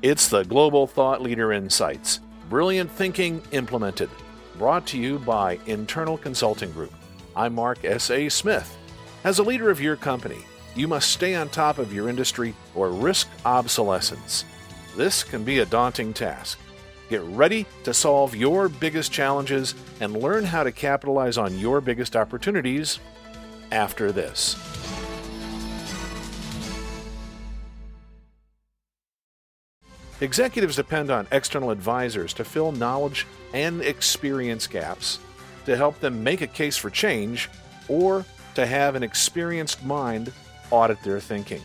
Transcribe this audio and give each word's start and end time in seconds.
It's 0.00 0.28
the 0.28 0.44
Global 0.44 0.86
Thought 0.86 1.22
Leader 1.22 1.52
Insights 1.52 2.20
Brilliant 2.48 2.88
Thinking 2.88 3.42
Implemented, 3.50 4.08
brought 4.56 4.86
to 4.86 4.96
you 4.96 5.18
by 5.18 5.58
Internal 5.66 6.16
Consulting 6.16 6.70
Group. 6.70 6.92
I'm 7.34 7.56
Mark 7.56 7.84
S.A. 7.84 8.28
Smith. 8.28 8.78
As 9.24 9.40
a 9.40 9.42
leader 9.42 9.70
of 9.70 9.80
your 9.80 9.96
company, 9.96 10.38
you 10.76 10.86
must 10.86 11.10
stay 11.10 11.34
on 11.34 11.48
top 11.48 11.78
of 11.78 11.92
your 11.92 12.08
industry 12.08 12.54
or 12.76 12.90
risk 12.90 13.28
obsolescence. 13.44 14.44
This 14.96 15.24
can 15.24 15.42
be 15.42 15.58
a 15.58 15.66
daunting 15.66 16.14
task. 16.14 16.60
Get 17.10 17.22
ready 17.22 17.66
to 17.82 17.92
solve 17.92 18.36
your 18.36 18.68
biggest 18.68 19.10
challenges 19.10 19.74
and 19.98 20.22
learn 20.22 20.44
how 20.44 20.62
to 20.62 20.70
capitalize 20.70 21.36
on 21.38 21.58
your 21.58 21.80
biggest 21.80 22.14
opportunities 22.14 23.00
after 23.72 24.12
this. 24.12 24.54
Executives 30.20 30.74
depend 30.74 31.10
on 31.10 31.28
external 31.30 31.70
advisors 31.70 32.32
to 32.34 32.44
fill 32.44 32.72
knowledge 32.72 33.24
and 33.54 33.80
experience 33.82 34.66
gaps, 34.66 35.20
to 35.64 35.76
help 35.76 36.00
them 36.00 36.24
make 36.24 36.40
a 36.40 36.46
case 36.46 36.76
for 36.76 36.90
change, 36.90 37.48
or 37.86 38.24
to 38.54 38.66
have 38.66 38.96
an 38.96 39.04
experienced 39.04 39.84
mind 39.84 40.32
audit 40.70 41.00
their 41.02 41.20
thinking. 41.20 41.62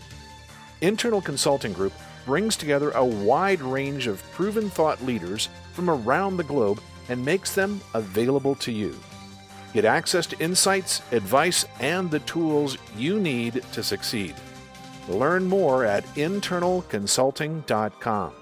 Internal 0.81 1.21
Consulting 1.21 1.73
Group 1.73 1.93
brings 2.25 2.55
together 2.55 2.91
a 2.91 3.03
wide 3.03 3.61
range 3.61 4.05
of 4.05 4.21
proven 4.31 4.69
thought 4.69 5.03
leaders 5.03 5.49
from 5.73 5.89
around 5.89 6.37
the 6.37 6.43
globe 6.43 6.79
and 7.09 7.25
makes 7.25 7.55
them 7.55 7.81
available 7.95 8.53
to 8.55 8.71
you. 8.71 8.95
Get 9.73 9.85
access 9.85 10.27
to 10.27 10.39
insights, 10.39 11.01
advice, 11.11 11.65
and 11.79 12.11
the 12.11 12.19
tools 12.19 12.77
you 12.95 13.19
need 13.19 13.63
to 13.71 13.81
succeed. 13.81 14.35
Learn 15.09 15.45
more 15.45 15.83
at 15.83 16.05
internalconsulting.com. 16.15 18.33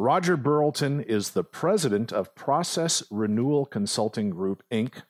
Roger 0.00 0.36
Burlton 0.36 1.00
is 1.00 1.30
the 1.30 1.42
president 1.42 2.12
of 2.12 2.36
Process 2.36 3.02
Renewal 3.10 3.66
Consulting 3.66 4.30
Group, 4.30 4.62
Inc., 4.70 5.02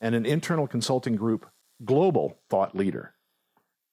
and 0.00 0.16
an 0.16 0.26
internal 0.26 0.66
consulting 0.66 1.14
group 1.14 1.46
global 1.84 2.40
thought 2.50 2.74
leader. 2.74 3.14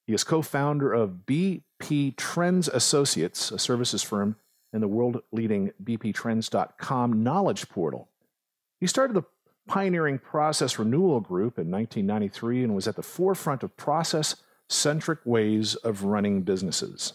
He 0.08 0.14
is 0.16 0.24
co 0.24 0.42
founder 0.42 0.92
of 0.92 1.28
BP 1.28 2.18
Trends 2.18 2.68
Associates, 2.68 3.52
a 3.52 3.60
services 3.60 4.02
firm 4.02 4.38
and 4.74 4.82
the 4.82 4.88
world 4.88 5.22
leading 5.32 5.72
bptrends.com 5.84 7.22
knowledge 7.22 7.70
portal. 7.70 8.10
He 8.80 8.88
started 8.88 9.14
the 9.14 9.26
pioneering 9.68 10.18
Process 10.18 10.80
Renewal 10.80 11.20
Group 11.20 11.60
in 11.60 11.70
1993 11.70 12.64
and 12.64 12.74
was 12.74 12.88
at 12.88 12.96
the 12.96 13.04
forefront 13.04 13.62
of 13.62 13.78
process 13.78 14.36
centric 14.68 15.20
ways 15.26 15.76
of 15.76 16.06
running 16.06 16.42
businesses. 16.42 17.14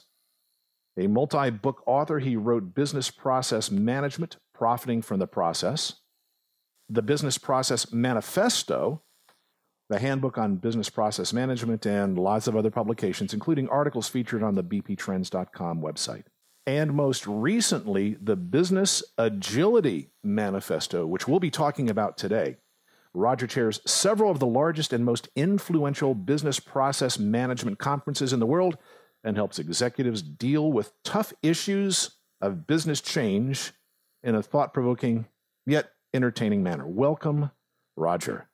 A 0.97 1.09
multi 1.09 1.50
book 1.50 1.82
author, 1.87 2.21
he 2.21 2.37
wrote 2.37 2.75
Business 2.75 3.10
Process 3.10 3.71
Management 3.71 4.37
Profiting 4.55 5.03
from 5.03 5.19
the 5.19 5.27
Process, 5.27 5.94
the 6.88 7.03
Business 7.03 7.37
Process 7.37 7.93
Manifesto, 7.93 9.03
the 9.88 9.99
Handbook 9.99 10.38
on 10.38 10.56
Business 10.56 10.88
Process 10.88 11.33
Management, 11.33 11.84
and 11.84 12.16
lots 12.16 12.47
of 12.47 12.56
other 12.56 12.71
publications, 12.71 13.34
including 13.34 13.69
articles 13.69 14.09
featured 14.09 14.43
on 14.43 14.54
the 14.54 14.62
bptrends.com 14.62 15.83
website. 15.83 16.25
And 16.66 16.94
most 16.94 17.27
recently, 17.27 18.16
the 18.22 18.37
Business 18.37 19.03
Agility 19.19 20.10
Manifesto, 20.22 21.06
which 21.06 21.27
we'll 21.27 21.41
be 21.41 21.50
talking 21.50 21.91
about 21.91 22.16
today. 22.16 22.56
Roger 23.12 23.47
chairs 23.47 23.81
several 23.87 24.31
of 24.31 24.38
the 24.38 24.47
largest 24.47 24.93
and 24.93 25.04
most 25.04 25.28
influential 25.37 26.15
business 26.15 26.59
process 26.59 27.19
management 27.19 27.78
conferences 27.78 28.33
in 28.33 28.41
the 28.41 28.47
world 28.47 28.77
and 29.25 29.37
helps 29.37 29.59
executives 29.59 30.23
deal 30.23 30.71
with 30.71 30.93
tough 31.03 31.33
issues 31.43 32.11
of 32.41 32.67
business 32.67 33.01
change 33.01 33.73
in 34.23 34.35
a 34.35 34.43
thought 34.43 34.75
provoking 34.75 35.27
yet 35.67 35.91
entertaining 36.12 36.62
manner. 36.62 36.87
Welcome, 36.87 37.51
Roger. 37.97 38.47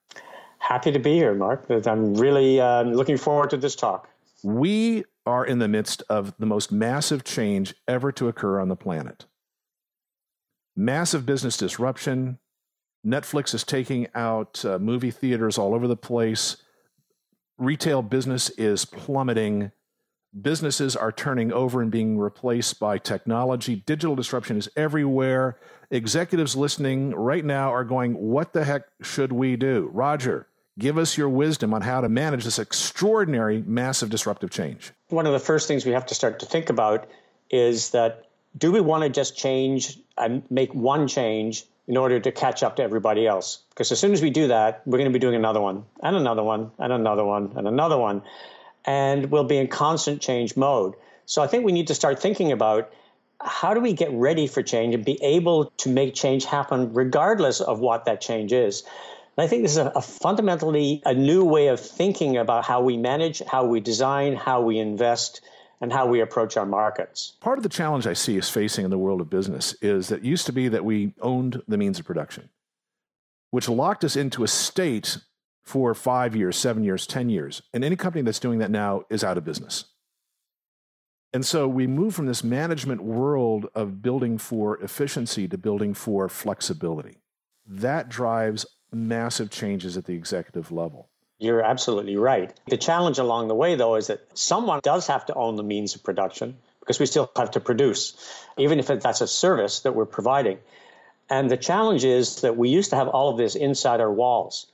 Happy 0.59 0.93
to 0.93 0.99
be 0.99 1.15
here, 1.15 1.35
Mark. 1.35 1.67
I'm 1.87 2.15
really 2.15 2.61
uh, 2.61 2.85
looking 2.85 3.17
forward 3.17 3.51
to 3.51 3.57
this 3.57 3.75
talk. 3.75 4.09
We 4.43 5.05
are 5.27 5.45
in 5.45 5.59
the 5.59 5.69
midst 5.69 6.03
of 6.09 6.35
the 6.39 6.47
most 6.47 6.71
massive 6.73 7.25
change 7.25 7.75
ever 7.89 8.13
to 8.13 8.29
occur 8.29 8.61
on 8.61 8.69
the 8.69 8.77
planet. 8.77 9.27
Massive 10.77 11.27
business 11.27 11.57
disruption. 11.57 12.39
Netflix 13.05 13.55
is 13.55 13.65
taking 13.65 14.07
out 14.15 14.65
uh, 14.65 14.79
movie 14.79 15.11
theaters 15.11 15.59
all 15.59 15.75
over 15.75 15.89
the 15.89 15.97
place. 15.97 16.57
Retail 17.59 18.03
business 18.03 18.51
is 18.51 18.85
plummeting 18.85 19.73
businesses 20.39 20.97
are 20.97 21.13
turning 21.13 21.53
over 21.53 21.83
and 21.83 21.91
being 21.91 22.19
replaced 22.19 22.79
by 22.79 22.99
technology. 22.99 23.77
Digital 23.87 24.17
disruption 24.17 24.57
is 24.57 24.69
everywhere. 24.77 25.59
Executives 25.91 26.57
listening 26.57 27.15
right 27.15 27.45
now 27.45 27.73
are 27.73 27.85
going, 27.85 28.15
What 28.15 28.53
the 28.53 28.65
heck 28.65 28.85
should 29.03 29.33
we 29.33 29.57
do? 29.57 29.91
Roger, 29.93 30.47
give 30.79 30.99
us 30.99 31.17
your 31.17 31.29
wisdom 31.29 31.75
on 31.75 31.83
how 31.83 32.01
to 32.01 32.09
manage 32.09 32.45
this 32.45 32.59
extraordinary, 32.59 33.63
massive 33.67 34.11
disruptive 34.11 34.51
change. 34.51 34.93
One 35.09 35.27
of 35.27 35.33
the 35.33 35.41
first 35.41 35.67
things 35.69 35.85
we 35.85 35.93
have 35.93 36.07
to 36.07 36.15
start 36.15 36.41
to 36.41 36.47
think 36.47 36.71
about 36.71 37.09
is 37.51 37.91
that 37.91 38.27
do 38.57 38.73
we 38.73 38.81
want 38.81 39.03
to 39.05 39.09
just 39.09 39.37
change 39.37 39.99
and 40.17 40.43
make 40.51 40.75
one 40.75 41.09
change 41.09 41.65
in 41.87 41.97
order 41.97 42.21
to 42.21 42.31
catch 42.31 42.63
up 42.63 42.77
to 42.77 42.83
everybody 42.83 43.27
else? 43.27 43.63
Because 43.71 43.91
as 43.91 43.99
soon 43.99 44.13
as 44.13 44.23
we 44.23 44.31
do 44.31 44.49
that, 44.49 44.83
we're 44.87 44.99
going 44.99 45.11
to 45.11 45.13
be 45.13 45.21
doing 45.21 45.35
another 45.35 45.61
one 45.61 45.85
and 46.03 46.17
another 46.17 46.43
one 46.43 46.71
and 46.79 46.93
another 46.93 47.25
one 47.25 47.53
and 47.57 47.67
another 47.67 47.99
one 47.99 48.23
and 48.85 49.31
we'll 49.31 49.45
be 49.45 49.59
in 49.59 49.69
constant 49.69 50.21
change 50.21 50.57
mode. 50.57 50.95
So 51.27 51.43
I 51.43 51.47
think 51.47 51.65
we 51.65 51.73
need 51.73 51.87
to 51.89 51.95
start 51.95 52.21
thinking 52.21 52.53
about 52.53 52.93
how 53.41 53.73
do 53.73 53.81
we 53.81 53.93
get 53.93 54.13
ready 54.13 54.47
for 54.47 54.63
change 54.63 54.95
and 54.95 55.05
be 55.05 55.23
able 55.23 55.67
to 55.79 55.89
make 55.89 56.15
change 56.15 56.45
happen 56.45 56.93
regardless 56.93 57.61
of 57.61 57.81
what 57.81 58.05
that 58.05 58.21
change 58.21 58.53
is. 58.53 58.83
And 59.37 59.45
I 59.45 59.49
think 59.49 59.63
this 59.63 59.73
is 59.73 59.79
a, 59.79 59.93
a 59.95 60.03
fundamentally 60.03 61.03
a 61.07 61.15
new 61.15 61.45
way 61.45 61.69
of 61.69 61.81
thinking 61.81 62.37
about 62.37 62.67
how 62.67 62.83
we 62.83 62.97
manage, 62.97 63.41
how 63.47 63.65
we 63.65 63.81
design, 63.81 64.35
how 64.37 64.61
we 64.61 64.79
invest, 64.79 65.41
and 65.81 65.93
how 65.93 66.07
we 66.07 66.21
approach 66.21 66.57
our 66.57 66.67
markets. 66.67 67.37
Part 67.41 67.59
of 67.59 67.63
the 67.63 67.71
challenge 67.71 68.07
I 68.07 68.13
see 68.13 68.37
is 68.37 68.51
facing 68.51 68.85
in 68.85 68.91
the 68.91 68.99
world 68.99 69.21
of 69.21 69.31
business 69.31 69.75
is 69.81 70.09
that 70.09 70.19
it 70.19 70.25
used 70.25 70.47
to 70.47 70.53
be 70.53 70.69
that 70.69 70.85
we 70.85 71.15
owned 71.23 71.63
the 71.67 71.79
means 71.79 71.99
of 71.99 72.05
production, 72.05 72.51
which 73.51 73.69
locked 73.69 74.05
us 74.05 74.17
into 74.17 74.45
a 74.45 74.49
state 74.49 75.19
for 75.63 75.95
five 75.95 76.35
years, 76.35 76.57
seven 76.57 76.83
years, 76.83 77.07
10 77.07 77.29
years. 77.29 77.63
And 77.73 77.85
any 77.85 77.97
company 77.97 78.23
that's 78.23 78.39
doing 78.39 78.59
that 78.59 78.71
now 78.71 79.03
is 79.11 79.23
out 79.23 79.39
of 79.39 79.45
business. 79.45 79.85
And 81.33 81.47
so 81.47 81.69
we 81.69 81.87
move 81.87 82.15
from 82.15 82.27
this 82.27 82.43
management 82.43 83.03
world 83.03 83.69
of 83.75 84.03
building 84.03 84.37
for 84.37 84.79
efficiency 84.83 85.47
to 85.47 85.57
building 85.57 85.95
for 85.95 86.29
flexibility. 86.29 87.19
That 87.67 88.09
drives 88.09 88.67
massive 88.91 89.51
changes 89.51 89.97
at 89.97 90.07
the 90.07 90.15
executive 90.15 90.73
level. 90.73 91.09
You're 91.39 91.63
absolutely 91.63 92.17
right. 92.17 92.53
The 92.67 92.77
challenge 92.77 93.19
along 93.19 93.49
the 93.49 93.55
way, 93.55 93.77
though, 93.77 93.95
is 93.95 94.09
that 94.09 94.27
someone 94.37 94.81
does 94.83 95.07
have 95.07 95.25
to 95.27 95.35
own 95.35 95.57
the 95.57 95.63
means 95.63 95.95
of 95.95 96.03
production 96.03 96.57
because 96.81 96.99
we 96.99 97.07
still 97.07 97.31
have 97.37 97.53
to 97.53 97.61
produce, 97.61 98.15
even 98.59 98.79
if 98.79 98.89
that's 98.89 99.21
a 99.21 99.29
service 99.29 99.81
that 99.81 99.95
we're 99.95 100.07
providing. 100.07 100.59
And 101.31 101.49
the 101.49 101.57
challenge 101.57 102.05
is 102.05 102.41
that 102.41 102.57
we 102.57 102.69
used 102.69 102.91
to 102.91 102.97
have 102.97 103.09
all 103.09 103.31
of 103.31 103.39
this 103.39 103.55
inside 103.55 104.01
our 104.01 104.13
walls 104.13 104.67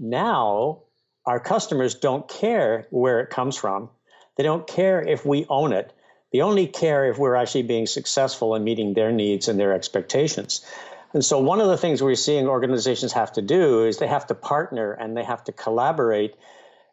Now, 0.00 0.84
our 1.26 1.38
customers 1.38 1.94
don't 1.94 2.26
care 2.26 2.86
where 2.90 3.20
it 3.20 3.28
comes 3.28 3.56
from. 3.56 3.90
They 4.36 4.42
don't 4.42 4.66
care 4.66 5.02
if 5.06 5.26
we 5.26 5.44
own 5.50 5.74
it. 5.74 5.92
They 6.32 6.40
only 6.40 6.66
care 6.66 7.04
if 7.04 7.18
we're 7.18 7.34
actually 7.34 7.64
being 7.64 7.86
successful 7.86 8.54
in 8.54 8.64
meeting 8.64 8.94
their 8.94 9.12
needs 9.12 9.46
and 9.46 9.60
their 9.60 9.74
expectations. 9.74 10.64
And 11.12 11.24
so, 11.24 11.38
one 11.38 11.60
of 11.60 11.68
the 11.68 11.76
things 11.76 12.02
we're 12.02 12.14
seeing 12.14 12.46
organizations 12.46 13.12
have 13.12 13.32
to 13.32 13.42
do 13.42 13.84
is 13.84 13.98
they 13.98 14.06
have 14.06 14.26
to 14.28 14.34
partner 14.34 14.92
and 14.92 15.16
they 15.16 15.24
have 15.24 15.44
to 15.44 15.52
collaborate 15.52 16.34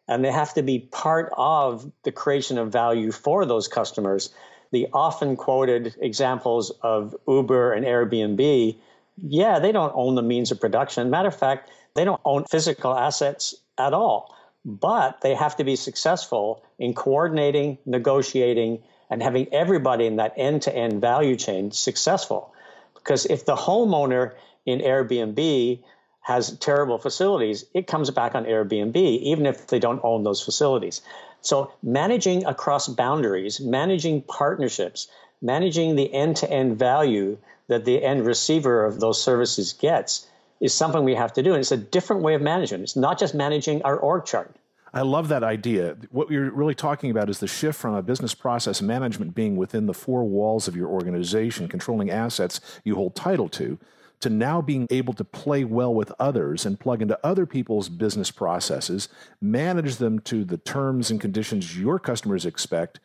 and 0.08 0.24
they 0.24 0.32
have 0.32 0.52
to 0.54 0.62
be 0.62 0.78
part 0.78 1.32
of 1.36 1.90
the 2.02 2.12
creation 2.12 2.58
of 2.58 2.72
value 2.72 3.12
for 3.12 3.46
those 3.46 3.68
customers. 3.68 4.30
The 4.70 4.88
often 4.92 5.36
quoted 5.36 5.94
examples 6.00 6.70
of 6.82 7.14
Uber 7.26 7.72
and 7.72 7.86
Airbnb, 7.86 8.76
yeah, 9.22 9.58
they 9.58 9.72
don't 9.72 9.92
own 9.94 10.14
the 10.14 10.22
means 10.22 10.50
of 10.50 10.60
production. 10.60 11.10
Matter 11.10 11.28
of 11.28 11.36
fact, 11.36 11.70
they 11.94 12.04
don't 12.04 12.20
own 12.24 12.44
physical 12.44 12.94
assets 12.94 13.54
at 13.78 13.92
all, 13.92 14.34
but 14.64 15.20
they 15.20 15.34
have 15.34 15.56
to 15.56 15.64
be 15.64 15.76
successful 15.76 16.62
in 16.78 16.94
coordinating, 16.94 17.78
negotiating, 17.86 18.82
and 19.10 19.22
having 19.22 19.52
everybody 19.52 20.06
in 20.06 20.16
that 20.16 20.34
end 20.36 20.62
to 20.62 20.74
end 20.74 21.00
value 21.00 21.36
chain 21.36 21.70
successful. 21.70 22.52
Because 22.94 23.26
if 23.26 23.46
the 23.46 23.56
homeowner 23.56 24.34
in 24.66 24.80
Airbnb 24.80 25.82
has 26.20 26.58
terrible 26.58 26.98
facilities, 26.98 27.64
it 27.72 27.86
comes 27.86 28.10
back 28.10 28.34
on 28.34 28.44
Airbnb, 28.44 28.96
even 28.96 29.46
if 29.46 29.66
they 29.68 29.78
don't 29.78 30.00
own 30.04 30.24
those 30.24 30.42
facilities. 30.42 31.00
So, 31.40 31.72
managing 31.82 32.44
across 32.44 32.88
boundaries, 32.88 33.60
managing 33.60 34.22
partnerships, 34.22 35.08
managing 35.40 35.96
the 35.96 36.12
end 36.12 36.36
to 36.38 36.50
end 36.50 36.78
value 36.78 37.38
that 37.68 37.84
the 37.84 38.02
end 38.02 38.26
receiver 38.26 38.84
of 38.84 39.00
those 39.00 39.22
services 39.22 39.72
gets 39.72 40.26
is 40.60 40.74
something 40.74 41.04
we 41.04 41.14
have 41.14 41.32
to 41.34 41.42
do. 41.42 41.52
And 41.52 41.60
it's 41.60 41.72
a 41.72 41.76
different 41.76 42.22
way 42.22 42.34
of 42.34 42.42
management. 42.42 42.82
It's 42.82 42.96
not 42.96 43.18
just 43.18 43.34
managing 43.34 43.82
our 43.82 43.96
org 43.96 44.24
chart. 44.24 44.56
I 44.92 45.02
love 45.02 45.28
that 45.28 45.44
idea. 45.44 45.96
What 46.10 46.30
you're 46.30 46.50
really 46.50 46.74
talking 46.74 47.10
about 47.10 47.28
is 47.28 47.40
the 47.40 47.46
shift 47.46 47.78
from 47.78 47.94
a 47.94 48.02
business 48.02 48.34
process 48.34 48.80
management 48.80 49.34
being 49.34 49.56
within 49.56 49.86
the 49.86 49.94
four 49.94 50.24
walls 50.24 50.66
of 50.66 50.74
your 50.74 50.88
organization, 50.88 51.68
controlling 51.68 52.10
assets 52.10 52.60
you 52.84 52.94
hold 52.94 53.14
title 53.14 53.48
to, 53.50 53.78
to 54.20 54.30
now 54.30 54.60
being 54.60 54.86
able 54.90 55.12
to 55.14 55.24
play 55.24 55.64
well 55.64 55.94
with 55.94 56.12
others 56.18 56.66
and 56.66 56.80
plug 56.80 57.02
into 57.02 57.18
other 57.24 57.46
people's 57.46 57.88
business 57.88 58.30
processes, 58.30 59.08
manage 59.40 59.96
them 59.96 60.18
to 60.20 60.44
the 60.44 60.56
terms 60.56 61.10
and 61.10 61.20
conditions 61.20 61.78
your 61.78 61.98
customers 61.98 62.44
expect. 62.46 62.98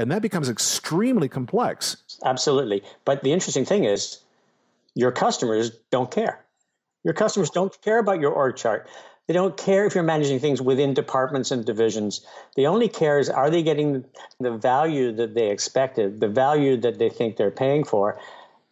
And 0.00 0.10
that 0.10 0.22
becomes 0.22 0.48
extremely 0.48 1.28
complex. 1.28 1.98
Absolutely. 2.24 2.82
But 3.04 3.22
the 3.22 3.32
interesting 3.32 3.66
thing 3.66 3.84
is, 3.84 4.20
your 4.94 5.12
customers 5.12 5.72
don't 5.90 6.10
care. 6.10 6.42
Your 7.04 7.12
customers 7.12 7.50
don't 7.50 7.78
care 7.82 7.98
about 7.98 8.18
your 8.18 8.32
org 8.32 8.56
chart. 8.56 8.88
They 9.26 9.34
don't 9.34 9.58
care 9.58 9.84
if 9.84 9.94
you're 9.94 10.02
managing 10.02 10.40
things 10.40 10.62
within 10.62 10.94
departments 10.94 11.50
and 11.50 11.66
divisions. 11.66 12.24
They 12.56 12.64
only 12.64 12.88
care 12.88 13.18
is 13.18 13.28
are 13.28 13.50
they 13.50 13.62
getting 13.62 14.06
the 14.40 14.52
value 14.52 15.12
that 15.12 15.34
they 15.34 15.50
expected, 15.50 16.20
the 16.20 16.28
value 16.28 16.78
that 16.78 16.98
they 16.98 17.10
think 17.10 17.36
they're 17.36 17.50
paying 17.50 17.84
for. 17.84 18.18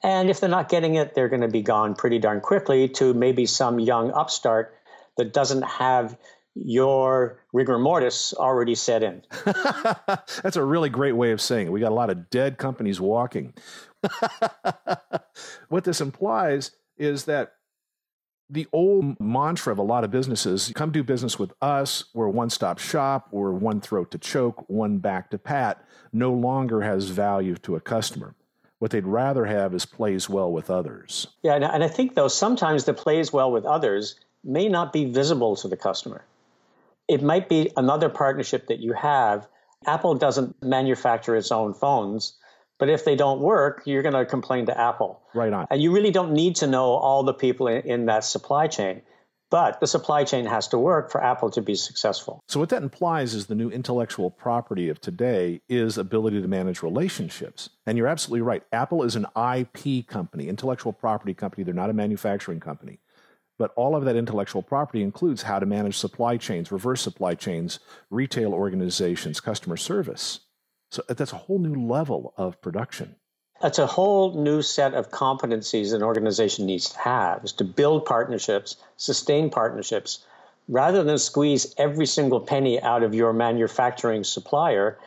And 0.03 0.31
if 0.31 0.41
they're 0.41 0.49
not 0.49 0.71
getting 0.71 0.95
it, 0.95 1.15
they're 1.15 1.29
going 1.29 1.43
to 1.43 1.49
be 1.49 1.63
gone 1.63 1.95
pretty 1.95 2.19
darn 2.19 2.41
quickly 2.41 2.89
to 2.91 3.13
maybe 3.13 3.45
some 3.45 3.79
young 3.79 4.13
upstart 4.13 4.75
that 5.19 5.35
doesn't 5.35 5.63
have 5.63 6.17
your 6.65 7.41
rigor 7.53 7.79
mortis 7.79 8.35
already 8.35 8.75
set 8.75 9.03
in. 9.03 9.23
That's 9.45 10.57
a 10.57 10.65
really 10.65 10.89
great 10.89 11.13
way 11.13 11.33
of 11.33 11.41
saying 11.41 11.67
it. 11.67 11.71
We 11.71 11.81
got 11.81 11.93
a 11.93 11.95
lot 11.95 12.11
of 12.11 12.31
dead 12.31 12.59
companies 12.59 13.01
walking. 13.01 13.55
what 15.69 15.85
this 15.85 16.01
implies 16.01 16.73
is 16.97 17.25
that 17.25 17.55
the 18.51 18.67
old 18.73 19.21
mantra 19.21 19.73
of 19.73 19.79
a 19.79 19.83
lot 19.83 20.05
of 20.05 20.11
businesses 20.11 20.73
come 20.75 20.91
do 20.91 21.03
business 21.03 21.39
with 21.39 21.53
us 21.61 22.05
we're 22.15 22.29
one 22.29 22.49
stop 22.49 22.79
shop 22.79 23.29
we're 23.31 23.51
one 23.51 23.79
throat 23.79 24.11
to 24.11 24.17
choke 24.17 24.65
one 24.71 24.97
back 24.99 25.29
to 25.29 25.37
pat 25.37 25.85
no 26.15 26.33
longer 26.33 26.81
has 26.81 27.11
value 27.11 27.57
to 27.57 27.77
a 27.77 27.81
customer 27.81 28.35
what 28.79 28.93
they'd 28.93 29.07
rather 29.07 29.45
have 29.45 29.75
is 29.75 29.85
plays 29.85 30.29
well 30.29 30.53
with 30.53 30.71
others. 30.71 31.27
Yeah, 31.43 31.55
and 31.55 31.85
I 31.85 31.89
think 31.89 32.15
though 32.15 32.29
sometimes 32.29 32.85
the 32.85 32.95
plays 32.95 33.33
well 33.33 33.51
with 33.51 33.65
others 33.65 34.15
may 34.45 34.69
not 34.69 34.93
be 34.93 35.05
visible 35.05 35.57
to 35.57 35.69
the 35.69 35.77
customer. 35.77 36.25
It 37.09 37.23
might 37.23 37.49
be 37.49 37.71
another 37.77 38.09
partnership 38.09 38.69
that 38.69 38.81
you 38.81 38.93
have. 38.93 39.49
Apple 39.87 40.15
doesn't 40.15 40.63
manufacture 40.63 41.35
its 41.35 41.51
own 41.51 41.73
phones, 41.73 42.37
but 42.79 42.91
if 42.91 43.05
they 43.05 43.17
don't 43.17 43.41
work, 43.41 43.83
you're 43.87 44.03
going 44.03 44.15
to 44.15 44.27
complain 44.27 44.67
to 44.67 44.79
Apple. 44.79 45.23
Right 45.35 45.53
on. 45.53 45.67
And 45.71 45.83
you 45.83 45.93
really 45.93 46.11
don't 46.11 46.33
need 46.33 46.57
to 46.57 46.67
know 46.67 46.93
all 46.93 47.23
the 47.23 47.35
people 47.35 47.67
in, 47.67 47.83
in 47.83 48.07
that 48.07 48.25
supply 48.25 48.67
chain. 48.67 49.03
But 49.51 49.81
the 49.81 49.87
supply 49.87 50.25
chain 50.25 50.45
has 50.45 50.69
to 50.69 50.79
work 50.79 51.11
for 51.11 51.25
Apple 51.25 51.51
to 51.53 51.63
be 51.63 51.75
successful. 51.75 52.43
So, 52.49 52.61
what 52.61 52.69
that 52.69 52.83
implies 52.83 53.33
is 53.33 53.47
the 53.47 53.55
new 53.55 53.71
intellectual 53.71 54.31
property 54.31 54.91
of 54.91 55.01
today 55.01 55.63
is 55.71 55.97
ability 55.97 56.43
to 56.43 56.49
manage 56.49 56.83
relationships. 56.83 57.71
And 57.87 57.97
you're 57.97 58.09
absolutely 58.09 58.43
right. 58.43 58.63
Apple 58.73 59.03
is 59.05 59.17
an 59.17 59.27
IP 59.35 60.07
company, 60.07 60.49
intellectual 60.49 60.93
property 60.93 61.33
company. 61.33 61.65
They're 61.65 61.73
not 61.73 61.89
a 61.89 61.95
manufacturing 61.95 62.61
company. 62.61 63.01
But 63.59 63.73
all 63.75 63.97
of 63.97 64.05
that 64.05 64.17
intellectual 64.17 64.63
property 64.63 65.03
includes 65.03 65.43
how 65.43 65.59
to 65.59 65.67
manage 65.67 65.97
supply 65.97 66.37
chains, 66.37 66.73
reverse 66.73 67.03
supply 67.03 67.35
chains, 67.35 67.81
retail 68.09 68.55
organizations, 68.55 69.41
customer 69.41 69.77
service. 69.77 70.41
So, 70.91 71.03
that's 71.09 71.33
a 71.33 71.37
whole 71.37 71.59
new 71.59 71.75
level 71.75 72.33
of 72.37 72.63
production. 72.63 73.17
That's 73.61 73.79
a 73.79 73.87
whole 73.87 74.35
new 74.35 74.63
set 74.63 74.95
of 74.95 75.11
competencies 75.11 75.93
an 75.93 76.03
organization 76.03 76.65
needs 76.65 76.91
to 76.91 76.99
have 77.01 77.45
is 77.45 77.53
to 77.55 77.65
build 77.65 78.05
partnerships, 78.05 78.77
sustain 78.97 79.51
partnerships, 79.51 80.25
rather 80.69 81.03
than 81.03 81.19
squeeze 81.19 81.75
every 81.77 82.07
single 82.07 82.41
penny 82.41 82.81
out 82.81 83.03
of 83.03 83.15
your 83.15 83.33
manufacturing 83.33 84.23
supplier 84.23 84.99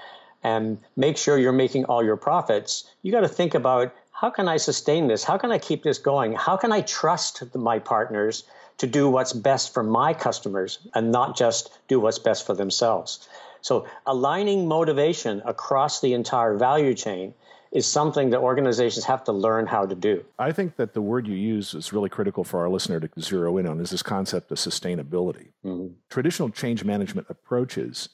and 0.44 0.80
make 0.95 1.18
sure 1.18 1.38
you're 1.38 1.53
making 1.53 1.86
all 1.86 2.03
your 2.03 2.18
profits. 2.18 2.89
You 3.03 3.12
got 3.12 3.21
to 3.21 3.27
think 3.30 3.53
about 3.53 3.94
how 4.21 4.29
can 4.29 4.47
I 4.47 4.57
sustain 4.57 5.07
this? 5.07 5.23
How 5.23 5.39
can 5.39 5.51
I 5.51 5.57
keep 5.57 5.81
this 5.81 5.97
going? 5.97 6.33
How 6.33 6.56
can 6.56 6.71
I 6.71 6.81
trust 6.81 7.44
my 7.56 7.79
partners 7.79 8.44
to 8.77 8.85
do 8.85 9.09
what's 9.09 9.33
best 9.33 9.73
for 9.73 9.81
my 9.81 10.13
customers 10.13 10.77
and 10.94 11.12
not 11.12 11.35
just 11.35 11.71
do 11.88 12.00
what's 12.00 12.19
best 12.19 12.45
for 12.45 12.53
themselves? 12.53 13.27
So, 13.62 13.88
aligning 14.06 14.68
motivation 14.68 15.41
across 15.44 16.01
the 16.01 16.13
entire 16.13 16.56
value 16.56 16.94
chain 16.94 17.33
is 17.71 17.88
something 17.88 18.29
that 18.29 18.41
organizations 18.41 19.06
have 19.06 19.23
to 19.23 19.31
learn 19.31 19.65
how 19.65 19.88
to 19.88 19.95
do. 19.95 20.24
I 20.38 20.51
think 20.51 20.75
that 20.75 20.94
the 20.94 21.01
word 21.01 21.25
you 21.27 21.35
use 21.35 21.74
is 21.74 21.91
really 21.91 22.09
critical 22.09 22.44
for 22.44 22.59
our 22.59 22.69
listener 22.69 23.00
to 23.00 23.09
zero 23.19 23.57
in 23.57 23.65
on 23.65 23.79
is 23.79 23.89
this 23.89 24.03
concept 24.03 24.51
of 24.51 24.59
sustainability. 24.59 25.47
Mm-hmm. 25.65 25.94
Traditional 26.12 26.50
change 26.50 26.83
management 26.83 27.25
approaches 27.27 28.10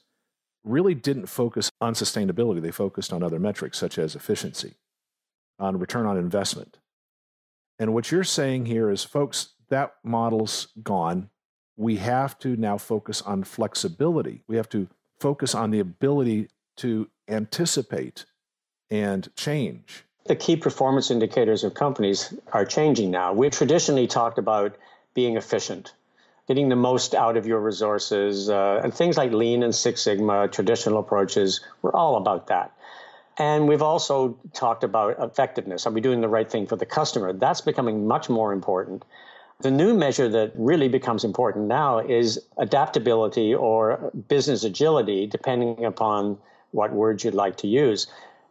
really 0.64 0.96
didn't 0.96 1.26
focus 1.26 1.70
on 1.82 1.96
sustainability. 1.96 2.62
They 2.62 2.72
focused 2.72 3.12
on 3.12 3.24
other 3.24 3.40
metrics 3.40 3.78
such 3.78 3.98
as 3.98 4.16
efficiency, 4.16 4.76
on 5.60 5.80
return 5.80 6.06
on 6.06 6.18
investment. 6.18 6.78
And 7.80 7.94
what 7.94 8.12
you're 8.12 8.24
saying 8.24 8.66
here 8.66 8.90
is, 8.90 9.04
folks, 9.04 9.50
that 9.70 9.96
model's 10.04 10.68
gone. 10.84 11.30
We 11.76 11.98
have 11.98 12.40
to 12.40 12.56
now 12.56 12.78
focus 12.78 13.22
on 13.22 13.44
flexibility. 13.44 14.44
We 14.48 14.56
have 14.56 14.70
to 14.70 14.88
focus 15.20 15.54
on 15.54 15.72
the 15.72 15.80
ability 15.80 16.50
to 16.78 17.10
anticipate 17.28 18.26
and 18.90 19.30
change. 19.36 20.06
The 20.26 20.36
key 20.36 20.56
performance 20.56 21.12
indicators 21.12 21.64
of 21.64 21.74
companies 21.74 22.34
are 22.52 22.66
changing 22.66 23.12
now. 23.12 23.34
We've 23.34 23.52
traditionally 23.52 24.08
talked 24.08 24.38
about 24.38 24.76
being 25.14 25.38
efficient, 25.38 25.94
getting 26.48 26.70
the 26.70 26.76
most 26.76 27.16
out 27.16 27.38
of 27.38 27.48
your 27.48 27.60
resources, 27.60 28.50
uh, 28.50 28.82
and 28.84 28.94
things 28.94 29.18
like 29.18 29.32
Lean 29.32 29.64
and 29.64 29.74
Six 29.74 30.02
Sigma, 30.02 30.48
traditional 30.48 31.00
approaches, 31.00 31.62
we're 31.82 31.94
all 31.94 32.18
about 32.18 32.48
that. 32.48 32.72
And 33.40 33.68
we've 33.68 33.84
also 33.84 34.38
talked 34.54 34.84
about 34.84 35.16
effectiveness. 35.20 35.86
Are 35.86 35.92
we 35.92 36.02
doing 36.02 36.22
the 36.22 36.28
right 36.28 36.50
thing 36.50 36.66
for 36.66 36.76
the 36.76 36.86
customer? 36.86 37.34
That's 37.34 37.62
becoming 37.62 38.08
much 38.08 38.30
more 38.30 38.52
important. 38.52 39.06
The 39.60 39.72
new 39.72 39.96
measure 39.96 40.30
that 40.30 40.52
really 40.56 40.88
becomes 40.88 41.24
important 41.24 41.68
now 41.68 42.00
is 42.00 42.40
adaptability 42.58 43.54
or 43.54 44.12
business 44.28 44.64
agility, 44.64 45.28
depending 45.28 45.86
upon 45.86 46.38
what 46.72 46.94
words 46.94 47.24
you'd 47.24 47.34
like 47.34 47.58
to 47.58 47.68
use. 47.68 48.08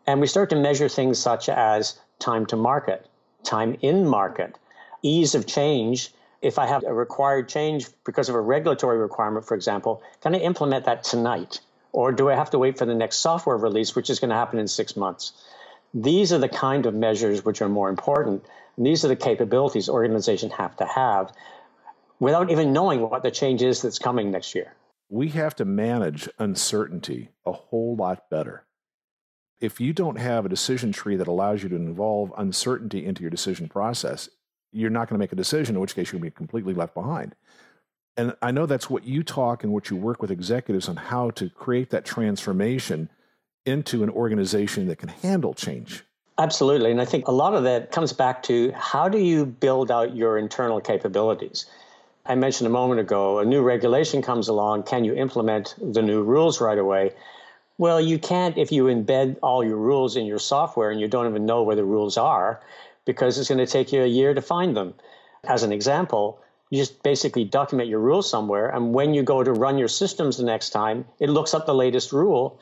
And 0.07 0.21
we 0.21 0.26
start 0.26 0.50
to 0.50 0.57
measure 0.57 0.88
things 0.88 1.19
such 1.19 1.49
as 1.49 1.99
time 2.19 2.47
to 2.47 2.57
market, 2.57 3.07
time 3.45 3.76
in 3.83 4.09
market, 4.09 4.57
ease 5.02 5.35
of 5.35 5.47
change. 5.47 6.12
If 6.43 6.59
I 6.59 6.66
have 6.66 6.85
a 6.85 6.95
required 6.95 7.49
change 7.49 7.87
because 8.05 8.28
of 8.28 8.35
a 8.35 8.40
regulatory 8.40 8.99
requirement, 8.99 9.47
for 9.47 9.55
example, 9.55 10.02
can 10.21 10.35
I 10.35 10.38
implement 10.38 10.85
that 10.85 11.02
tonight? 11.02 11.61
Or 11.97 12.12
do 12.12 12.29
I 12.29 12.35
have 12.35 12.50
to 12.50 12.59
wait 12.59 12.76
for 12.79 12.85
the 12.85 12.95
next 12.95 13.17
software 13.21 13.57
release, 13.57 13.97
which 13.97 14.11
is 14.11 14.21
going 14.21 14.29
to 14.29 14.37
happen 14.37 14.59
in 14.59 14.69
six 14.69 14.97
months? 14.97 15.33
These 15.95 16.33
are 16.33 16.38
the 16.38 16.49
kind 16.49 16.85
of 16.85 16.95
measures 16.95 17.45
which 17.45 17.62
are 17.62 17.69
more 17.69 17.88
important. 17.88 18.45
And 18.76 18.85
these 18.85 19.05
are 19.05 19.09
the 19.09 19.17
capabilities 19.17 19.88
organizations 19.88 20.53
have 20.53 20.76
to 20.76 20.85
have 20.85 21.33
without 22.21 22.50
even 22.50 22.73
knowing 22.73 23.00
what 23.00 23.23
the 23.23 23.31
change 23.31 23.62
is 23.62 23.81
that's 23.81 23.99
coming 23.99 24.31
next 24.31 24.55
year. 24.55 24.75
We 25.09 25.31
have 25.31 25.57
to 25.57 25.65
manage 25.65 26.29
uncertainty 26.38 27.31
a 27.47 27.53
whole 27.53 27.97
lot 27.97 28.29
better 28.29 28.67
if 29.61 29.81
you 29.81 29.93
don't 29.93 30.19
have 30.19 30.45
a 30.45 30.49
decision 30.49 30.93
tree 30.93 31.17
that 31.17 31.29
allows 31.29 31.62
you 31.62 31.69
to 31.71 31.76
involve 31.76 32.33
uncertainty 32.37 33.05
into 33.05 33.23
your 33.23 33.31
decision 33.31 33.69
process, 33.69 34.29
you're 34.73 34.91
not 34.91 35.09
going 35.09 35.15
to 35.17 35.23
make 35.23 35.33
a 35.33 35.37
decision, 35.37 35.76
in 35.76 35.81
which 35.81 35.95
case 35.95 36.12
you're 36.12 36.21
going 36.21 36.31
to 36.31 36.35
be 36.35 36.37
completely 36.37 36.75
left 36.75 36.95
behind. 36.95 37.35
And 38.16 38.35
I 38.40 38.50
know 38.50 38.66
that's 38.66 38.88
what 38.88 39.04
you 39.04 39.23
talk 39.23 39.62
and 39.62 39.73
what 39.73 39.90
you 39.90 39.96
work 39.96 40.23
with 40.23 40.30
executives 40.30 40.88
on 40.88 40.96
how 40.96 41.30
to 41.30 41.50
create 41.50 41.90
that 41.90 42.04
transformation 42.04 43.11
into 43.66 44.02
an 44.02 44.11
organization 44.11 44.87
that 44.88 44.96
can 44.96 45.08
handle 45.08 45.52
change. 45.52 46.04
Absolutely. 46.38 46.90
And 46.90 47.00
I 47.00 47.04
think 47.04 47.28
a 47.28 47.32
lot 47.32 47.54
of 47.54 47.64
that 47.64 47.90
comes 47.90 48.12
back 48.12 48.42
to 48.44 48.70
how 48.73 49.08
do 49.08 49.18
you 49.18 49.44
build 49.46 49.90
out 49.90 50.14
your 50.14 50.38
internal 50.38 50.80
capabilities? 50.80 51.66
I 52.25 52.35
mentioned 52.35 52.66
a 52.66 52.70
moment 52.70 53.00
ago, 53.00 53.38
a 53.38 53.44
new 53.44 53.62
regulation 53.62 54.20
comes 54.23 54.49
along. 54.49 54.85
Can 54.85 55.04
you 55.04 55.14
implement 55.14 55.75
the 55.80 56.02
new 56.02 56.23
rules 56.23 56.61
right 56.61 56.78
away? 56.78 57.12
Well, 57.78 58.00
you 58.00 58.18
can't 58.18 58.56
if 58.56 58.73
you 58.73 58.85
embed 58.85 59.37
all 59.42 59.62
your 59.64 59.76
rules 59.76 60.16
in 60.16 60.26
your 60.26 60.38
software 60.38 60.90
and 60.90 61.00
you 61.00 61.08
don't 61.08 61.28
even 61.28 61.46
know 61.46 61.62
where 61.62 61.76
the 61.76 61.85
rules 61.85 62.16
are 62.16 62.61
because 63.04 63.38
it's 63.38 63.49
going 63.49 63.64
to 63.64 63.66
take 63.66 63.92
you 63.92 64.02
a 64.02 64.06
year 64.06 64.35
to 64.35 64.42
find 64.42 64.76
them. 64.76 64.94
As 65.44 65.62
an 65.62 65.73
example, 65.73 66.40
you 66.70 66.78
just 66.78 67.02
basically 67.02 67.44
document 67.44 67.88
your 67.88 68.00
rules 68.00 68.28
somewhere. 68.28 68.68
And 68.68 68.92
when 68.92 69.14
you 69.14 69.23
go 69.23 69.42
to 69.42 69.52
run 69.52 69.78
your 69.78 69.88
systems 69.88 70.37
the 70.37 70.44
next 70.44 70.70
time, 70.70 71.04
it 71.20 71.30
looks 71.30 71.54
up 71.54 71.66
the 71.66 71.75
latest 71.75 72.12
rule, 72.12 72.58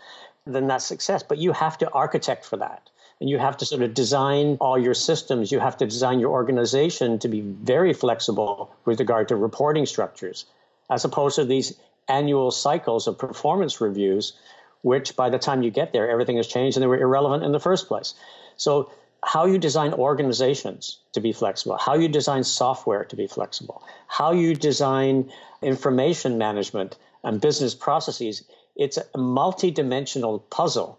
then 0.46 0.66
that's 0.66 0.84
success. 0.84 1.22
But 1.22 1.38
you 1.38 1.52
have 1.52 1.78
to 1.78 1.90
architect 1.92 2.44
for 2.44 2.56
that. 2.58 2.90
And 3.20 3.30
you 3.30 3.38
have 3.38 3.56
to 3.58 3.64
sort 3.64 3.82
of 3.82 3.94
design 3.94 4.58
all 4.60 4.76
your 4.76 4.92
systems. 4.92 5.50
You 5.50 5.60
have 5.60 5.76
to 5.78 5.86
design 5.86 6.20
your 6.20 6.30
organization 6.30 7.18
to 7.20 7.28
be 7.28 7.40
very 7.40 7.94
flexible 7.94 8.70
with 8.84 9.00
regard 9.00 9.28
to 9.28 9.36
reporting 9.36 9.86
structures, 9.86 10.44
as 10.90 11.04
opposed 11.04 11.36
to 11.36 11.44
these 11.44 11.78
annual 12.08 12.50
cycles 12.50 13.06
of 13.06 13.16
performance 13.16 13.80
reviews, 13.80 14.34
which 14.82 15.16
by 15.16 15.30
the 15.30 15.38
time 15.38 15.62
you 15.62 15.70
get 15.70 15.92
there, 15.94 16.10
everything 16.10 16.36
has 16.36 16.46
changed 16.46 16.76
and 16.76 16.82
they 16.82 16.88
were 16.88 17.00
irrelevant 17.00 17.44
in 17.44 17.52
the 17.52 17.60
first 17.60 17.88
place. 17.88 18.14
So 18.56 18.90
how 19.24 19.46
you 19.46 19.58
design 19.58 19.92
organizations 19.94 20.98
to 21.12 21.20
be 21.20 21.32
flexible, 21.32 21.78
how 21.78 21.94
you 21.94 22.08
design 22.08 22.44
software 22.44 23.04
to 23.04 23.16
be 23.16 23.26
flexible, 23.26 23.82
how 24.06 24.32
you 24.32 24.54
design 24.54 25.30
information 25.62 26.36
management 26.38 26.98
and 27.22 27.40
business 27.40 27.74
processes. 27.74 28.44
It's 28.76 28.98
a 28.98 29.18
multi-dimensional 29.18 30.40
puzzle. 30.50 30.98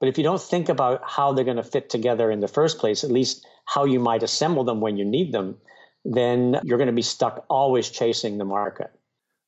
But 0.00 0.08
if 0.08 0.18
you 0.18 0.24
don't 0.24 0.40
think 0.40 0.68
about 0.68 1.02
how 1.04 1.32
they're 1.32 1.44
going 1.44 1.56
to 1.56 1.62
fit 1.62 1.88
together 1.88 2.30
in 2.30 2.40
the 2.40 2.48
first 2.48 2.78
place, 2.78 3.02
at 3.02 3.10
least 3.10 3.46
how 3.64 3.84
you 3.84 3.98
might 3.98 4.22
assemble 4.22 4.64
them 4.64 4.80
when 4.80 4.98
you 4.98 5.04
need 5.04 5.32
them, 5.32 5.56
then 6.04 6.60
you're 6.62 6.78
going 6.78 6.88
to 6.88 6.92
be 6.92 7.02
stuck 7.02 7.44
always 7.48 7.88
chasing 7.88 8.38
the 8.38 8.44
market. 8.44 8.90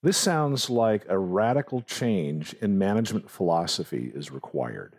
This 0.03 0.17
sounds 0.17 0.71
like 0.71 1.05
a 1.09 1.19
radical 1.19 1.83
change 1.83 2.55
in 2.55 2.79
management 2.79 3.31
philosophy 3.31 4.11
is 4.15 4.31
required. 4.31 4.98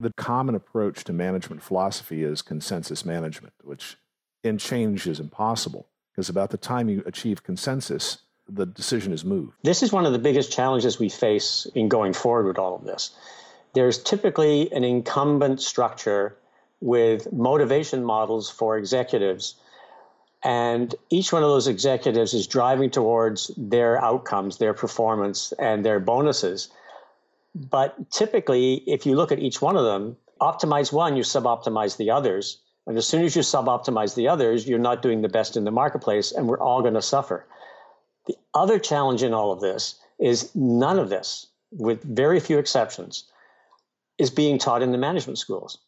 The 0.00 0.12
common 0.16 0.54
approach 0.54 1.04
to 1.04 1.12
management 1.12 1.62
philosophy 1.62 2.22
is 2.22 2.42
consensus 2.42 3.04
management, 3.04 3.54
which 3.62 3.96
in 4.42 4.58
change 4.58 5.06
is 5.06 5.20
impossible 5.20 5.86
because 6.12 6.28
about 6.28 6.50
the 6.50 6.56
time 6.56 6.88
you 6.88 7.02
achieve 7.06 7.42
consensus, 7.42 8.18
the 8.48 8.66
decision 8.66 9.12
is 9.12 9.24
moved. 9.24 9.54
This 9.62 9.82
is 9.82 9.92
one 9.92 10.06
of 10.06 10.12
the 10.12 10.18
biggest 10.18 10.52
challenges 10.52 10.98
we 10.98 11.08
face 11.08 11.66
in 11.74 11.88
going 11.88 12.12
forward 12.12 12.46
with 12.46 12.58
all 12.58 12.76
of 12.76 12.84
this. 12.84 13.12
There's 13.74 14.02
typically 14.02 14.72
an 14.72 14.84
incumbent 14.84 15.60
structure 15.60 16.36
with 16.80 17.32
motivation 17.32 18.04
models 18.04 18.50
for 18.50 18.76
executives. 18.76 19.56
And 20.44 20.94
each 21.10 21.32
one 21.32 21.42
of 21.42 21.48
those 21.48 21.66
executives 21.66 22.34
is 22.34 22.46
driving 22.46 22.90
towards 22.90 23.50
their 23.56 24.02
outcomes, 24.04 24.58
their 24.58 24.74
performance, 24.74 25.52
and 25.58 25.84
their 25.84 25.98
bonuses. 25.98 26.68
But 27.54 28.10
typically, 28.10 28.82
if 28.86 29.06
you 29.06 29.14
look 29.14 29.30
at 29.30 29.38
each 29.38 29.62
one 29.62 29.76
of 29.76 29.84
them, 29.84 30.16
optimize 30.40 30.92
one, 30.92 31.16
you 31.16 31.22
suboptimize 31.22 31.96
the 31.96 32.10
others. 32.10 32.60
And 32.86 32.98
as 32.98 33.06
soon 33.06 33.24
as 33.24 33.36
you 33.36 33.42
suboptimize 33.42 34.14
the 34.14 34.28
others, 34.28 34.68
you're 34.68 34.78
not 34.78 35.02
doing 35.02 35.22
the 35.22 35.28
best 35.28 35.56
in 35.56 35.64
the 35.64 35.70
marketplace, 35.70 36.32
and 36.32 36.48
we're 36.48 36.58
all 36.58 36.82
going 36.82 36.94
to 36.94 37.02
suffer. 37.02 37.46
The 38.26 38.36
other 38.52 38.78
challenge 38.78 39.22
in 39.22 39.32
all 39.32 39.52
of 39.52 39.60
this 39.60 40.00
is 40.18 40.54
none 40.54 40.98
of 40.98 41.08
this, 41.08 41.46
with 41.70 42.02
very 42.02 42.40
few 42.40 42.58
exceptions, 42.58 43.24
is 44.18 44.30
being 44.30 44.58
taught 44.58 44.82
in 44.82 44.92
the 44.92 44.98
management 44.98 45.38
schools. 45.38 45.78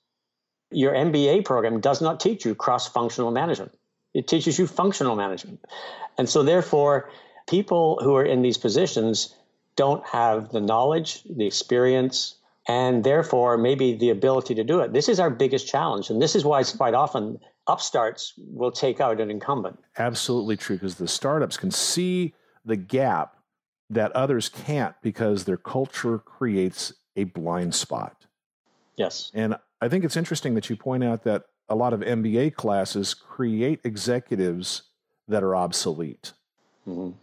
Your 0.71 0.93
MBA 0.93 1.45
program 1.45 1.81
does 1.81 2.01
not 2.01 2.21
teach 2.21 2.45
you 2.45 2.55
cross 2.55 2.89
functional 2.89 3.31
management, 3.31 3.77
it 4.15 4.27
teaches 4.27 4.59
you 4.59 4.67
functional 4.67 5.17
management. 5.17 5.65
And 6.17 6.29
so, 6.29 6.43
therefore, 6.43 7.11
people 7.47 7.99
who 8.03 8.17
are 8.17 8.25
in 8.25 8.43
these 8.43 8.57
positions 8.57 9.35
don't 9.77 10.07
have 10.07 10.51
the 10.51 10.61
knowledge, 10.61 11.23
the 11.25 11.47
experience, 11.47 12.37
and 12.69 13.05
therefore 13.05 13.57
maybe 13.57 13.95
the 13.95 14.11
ability 14.11 14.55
to 14.57 14.65
do 14.65 14.81
it. 14.81 14.93
This 14.93 15.09
is 15.09 15.21
our 15.21 15.31
biggest 15.31 15.69
challenge. 15.69 16.11
And 16.11 16.21
this 16.21 16.35
is 16.35 16.45
why 16.45 16.63
quite 16.65 16.95
often 16.95 17.39
upstarts 17.67 18.35
will 18.37 18.73
take 18.73 19.01
out 19.01 19.21
an 19.21 19.31
incumbent. 19.31 19.79
Absolutely 19.99 20.57
true, 20.57 20.77
because 20.77 20.97
the 20.97 21.09
startups 21.09 21.57
can 21.57 21.71
see 21.71 22.35
the 22.65 22.77
gap 22.77 23.37
that 23.89 24.11
others 24.13 24.49
can't 24.49 24.95
because 25.03 25.45
their 25.45 25.57
culture 25.57 26.19
creates 26.19 26.93
a 27.15 27.25
blind 27.25 27.75
spot. 27.75 28.27
Yes. 28.97 29.31
And 29.35 29.57
I 29.81 29.89
think 29.89 30.05
it's 30.05 30.17
interesting 30.17 30.55
that 30.55 30.69
you 30.69 30.77
point 30.77 31.05
out 31.05 31.23
that 31.25 31.45
a 31.69 31.75
lot 31.75 31.93
of 31.93 32.01
MBA 32.01 32.55
classes 32.55 33.15
create 33.15 33.81
executives 33.85 34.83
that 35.29 35.43
are 35.43 35.55
obsolete. 35.55 36.33
Mm-hmm. 36.87 37.17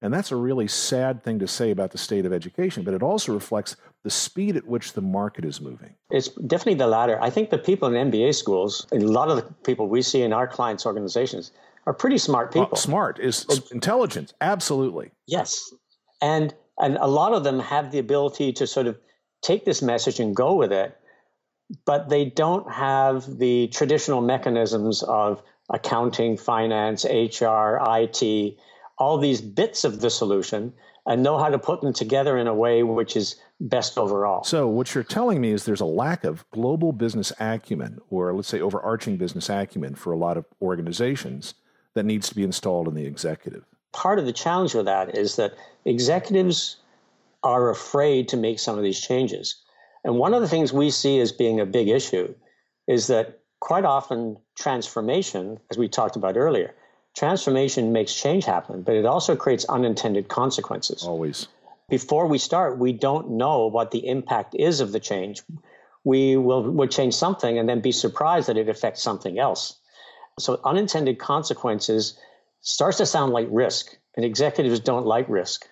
And 0.00 0.14
that's 0.14 0.30
a 0.30 0.36
really 0.36 0.68
sad 0.68 1.24
thing 1.24 1.40
to 1.40 1.48
say 1.48 1.70
about 1.70 1.90
the 1.90 1.98
state 1.98 2.24
of 2.24 2.32
education, 2.32 2.84
but 2.84 2.94
it 2.94 3.02
also 3.02 3.32
reflects 3.32 3.76
the 4.04 4.10
speed 4.10 4.56
at 4.56 4.66
which 4.66 4.92
the 4.92 5.00
market 5.00 5.44
is 5.44 5.60
moving. 5.60 5.94
It's 6.10 6.28
definitely 6.28 6.74
the 6.74 6.86
latter. 6.86 7.20
I 7.20 7.30
think 7.30 7.50
the 7.50 7.58
people 7.58 7.92
in 7.92 8.10
MBA 8.10 8.34
schools, 8.34 8.86
a 8.92 8.98
lot 8.98 9.28
of 9.28 9.36
the 9.36 9.42
people 9.64 9.88
we 9.88 10.02
see 10.02 10.22
in 10.22 10.32
our 10.32 10.46
clients' 10.46 10.86
organizations, 10.86 11.50
are 11.86 11.92
pretty 11.92 12.18
smart 12.18 12.48
uh, 12.48 12.52
people. 12.52 12.68
Well, 12.72 12.76
smart 12.76 13.18
is 13.18 13.46
intelligent, 13.72 14.34
absolutely. 14.40 15.10
Yes. 15.26 15.72
And 16.22 16.54
and 16.80 16.96
a 17.00 17.08
lot 17.08 17.32
of 17.32 17.42
them 17.42 17.58
have 17.58 17.90
the 17.90 17.98
ability 17.98 18.52
to 18.52 18.66
sort 18.66 18.86
of 18.86 18.96
take 19.42 19.64
this 19.64 19.82
message 19.82 20.20
and 20.20 20.34
go 20.34 20.54
with 20.54 20.72
it, 20.72 20.96
but 21.84 22.08
they 22.08 22.26
don't 22.26 22.70
have 22.70 23.38
the 23.38 23.66
traditional 23.68 24.20
mechanisms 24.20 25.02
of 25.02 25.42
accounting, 25.70 26.36
finance, 26.36 27.04
HR, 27.04 27.78
IT 27.82 28.56
all 28.98 29.18
these 29.18 29.40
bits 29.40 29.84
of 29.84 30.00
the 30.00 30.10
solution 30.10 30.72
and 31.06 31.22
know 31.22 31.38
how 31.38 31.48
to 31.48 31.58
put 31.58 31.80
them 31.80 31.92
together 31.92 32.36
in 32.36 32.46
a 32.46 32.54
way 32.54 32.82
which 32.82 33.16
is 33.16 33.36
best 33.60 33.96
overall. 33.96 34.44
So, 34.44 34.68
what 34.68 34.94
you're 34.94 35.04
telling 35.04 35.40
me 35.40 35.50
is 35.52 35.64
there's 35.64 35.80
a 35.80 35.86
lack 35.86 36.24
of 36.24 36.48
global 36.50 36.92
business 36.92 37.32
acumen, 37.40 38.00
or 38.10 38.34
let's 38.34 38.48
say 38.48 38.60
overarching 38.60 39.16
business 39.16 39.48
acumen 39.48 39.94
for 39.94 40.12
a 40.12 40.18
lot 40.18 40.36
of 40.36 40.44
organizations 40.60 41.54
that 41.94 42.04
needs 42.04 42.28
to 42.28 42.34
be 42.34 42.42
installed 42.42 42.88
in 42.88 42.94
the 42.94 43.06
executive. 43.06 43.64
Part 43.92 44.18
of 44.18 44.26
the 44.26 44.32
challenge 44.32 44.74
with 44.74 44.84
that 44.84 45.16
is 45.16 45.36
that 45.36 45.54
executives 45.84 46.76
are 47.42 47.70
afraid 47.70 48.28
to 48.28 48.36
make 48.36 48.58
some 48.58 48.76
of 48.76 48.84
these 48.84 49.00
changes. 49.00 49.56
And 50.04 50.16
one 50.16 50.34
of 50.34 50.42
the 50.42 50.48
things 50.48 50.72
we 50.72 50.90
see 50.90 51.20
as 51.20 51.32
being 51.32 51.60
a 51.60 51.66
big 51.66 51.88
issue 51.88 52.34
is 52.86 53.06
that 53.06 53.40
quite 53.60 53.84
often 53.84 54.36
transformation, 54.56 55.58
as 55.70 55.78
we 55.78 55.88
talked 55.88 56.16
about 56.16 56.36
earlier, 56.36 56.74
transformation 57.16 57.92
makes 57.92 58.14
change 58.14 58.44
happen, 58.44 58.82
but 58.82 58.94
it 58.94 59.04
also 59.04 59.36
creates 59.36 59.64
unintended 59.66 60.28
consequences. 60.28 61.02
Always. 61.02 61.48
Before 61.88 62.26
we 62.26 62.38
start, 62.38 62.78
we 62.78 62.92
don't 62.92 63.30
know 63.30 63.66
what 63.66 63.90
the 63.90 64.06
impact 64.06 64.54
is 64.54 64.80
of 64.80 64.92
the 64.92 65.00
change. 65.00 65.42
We 66.04 66.36
will 66.36 66.62
would 66.62 66.90
change 66.90 67.14
something 67.14 67.58
and 67.58 67.68
then 67.68 67.80
be 67.80 67.92
surprised 67.92 68.48
that 68.48 68.56
it 68.56 68.68
affects 68.68 69.02
something 69.02 69.38
else. 69.38 69.78
So 70.38 70.60
unintended 70.64 71.18
consequences 71.18 72.18
starts 72.60 72.98
to 72.98 73.06
sound 73.06 73.32
like 73.32 73.48
risk, 73.50 73.96
and 74.16 74.24
executives 74.24 74.80
don't 74.80 75.06
like 75.06 75.28
risk, 75.28 75.66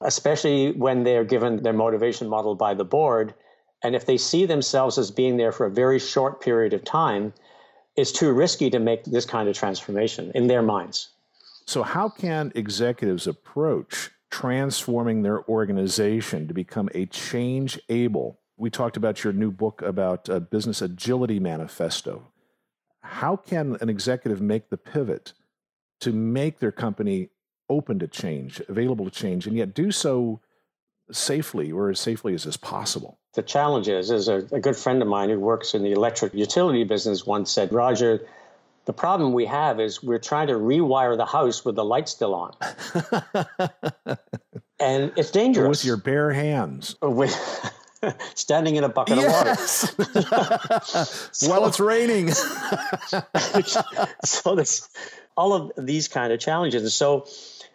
especially 0.00 0.72
when 0.72 1.04
they're 1.04 1.24
given 1.24 1.62
their 1.62 1.72
motivation 1.72 2.28
model 2.28 2.54
by 2.54 2.74
the 2.74 2.84
board. 2.84 3.34
And 3.82 3.94
if 3.94 4.06
they 4.06 4.16
see 4.16 4.44
themselves 4.44 4.98
as 4.98 5.10
being 5.10 5.36
there 5.36 5.52
for 5.52 5.66
a 5.66 5.70
very 5.70 5.98
short 5.98 6.40
period 6.40 6.72
of 6.72 6.84
time, 6.84 7.32
it's 7.98 8.12
too 8.12 8.32
risky 8.32 8.70
to 8.70 8.78
make 8.78 9.02
this 9.04 9.24
kind 9.24 9.48
of 9.48 9.56
transformation 9.56 10.30
in 10.36 10.46
their 10.46 10.62
minds. 10.62 11.08
So, 11.66 11.82
how 11.82 12.08
can 12.08 12.52
executives 12.54 13.26
approach 13.26 14.10
transforming 14.30 15.22
their 15.22 15.44
organization 15.48 16.46
to 16.46 16.54
become 16.54 16.88
a 16.94 17.06
change 17.06 17.78
able? 17.88 18.38
We 18.56 18.70
talked 18.70 18.96
about 18.96 19.24
your 19.24 19.32
new 19.32 19.50
book 19.50 19.82
about 19.82 20.28
a 20.28 20.38
business 20.38 20.80
agility 20.80 21.40
manifesto. 21.40 22.28
How 23.00 23.36
can 23.36 23.76
an 23.80 23.88
executive 23.88 24.40
make 24.40 24.70
the 24.70 24.76
pivot 24.76 25.32
to 26.00 26.12
make 26.12 26.60
their 26.60 26.72
company 26.72 27.30
open 27.68 27.98
to 27.98 28.06
change, 28.06 28.62
available 28.68 29.04
to 29.06 29.10
change, 29.10 29.46
and 29.46 29.56
yet 29.56 29.74
do 29.74 29.90
so 29.90 30.40
safely 31.10 31.72
or 31.72 31.90
as 31.90 31.98
safely 31.98 32.32
as 32.32 32.46
is 32.46 32.56
possible? 32.56 33.18
The 33.34 33.42
challenge 33.42 33.88
is, 33.88 34.10
is 34.10 34.28
a, 34.28 34.36
a 34.52 34.60
good 34.60 34.76
friend 34.76 35.02
of 35.02 35.08
mine 35.08 35.28
who 35.30 35.38
works 35.38 35.74
in 35.74 35.82
the 35.82 35.92
electric 35.92 36.34
utility 36.34 36.84
business 36.84 37.26
once 37.26 37.52
said, 37.52 37.72
Roger, 37.72 38.26
the 38.88 38.92
problem 38.94 39.34
we 39.34 39.44
have 39.44 39.80
is 39.80 40.02
we're 40.02 40.18
trying 40.18 40.46
to 40.46 40.54
rewire 40.54 41.16
the 41.16 41.26
house 41.26 41.62
with 41.62 41.76
the 41.76 41.84
light 41.84 42.08
still 42.08 42.34
on. 42.34 42.54
and 44.80 45.12
it's 45.14 45.30
dangerous. 45.30 45.68
With 45.68 45.84
your 45.84 45.98
bare 45.98 46.32
hands. 46.32 46.96
With 47.02 47.36
standing 48.34 48.76
in 48.76 48.84
a 48.84 48.88
bucket 48.88 49.18
yes. 49.18 49.90
of 49.90 49.98
water. 49.98 51.04
so, 51.32 51.50
While 51.50 51.66
it's 51.66 51.80
raining. 51.80 52.30
so 54.24 54.54
there's 54.54 54.88
all 55.36 55.52
of 55.52 55.72
these 55.76 56.08
kind 56.08 56.32
of 56.32 56.40
challenges. 56.40 56.94
So 56.94 57.26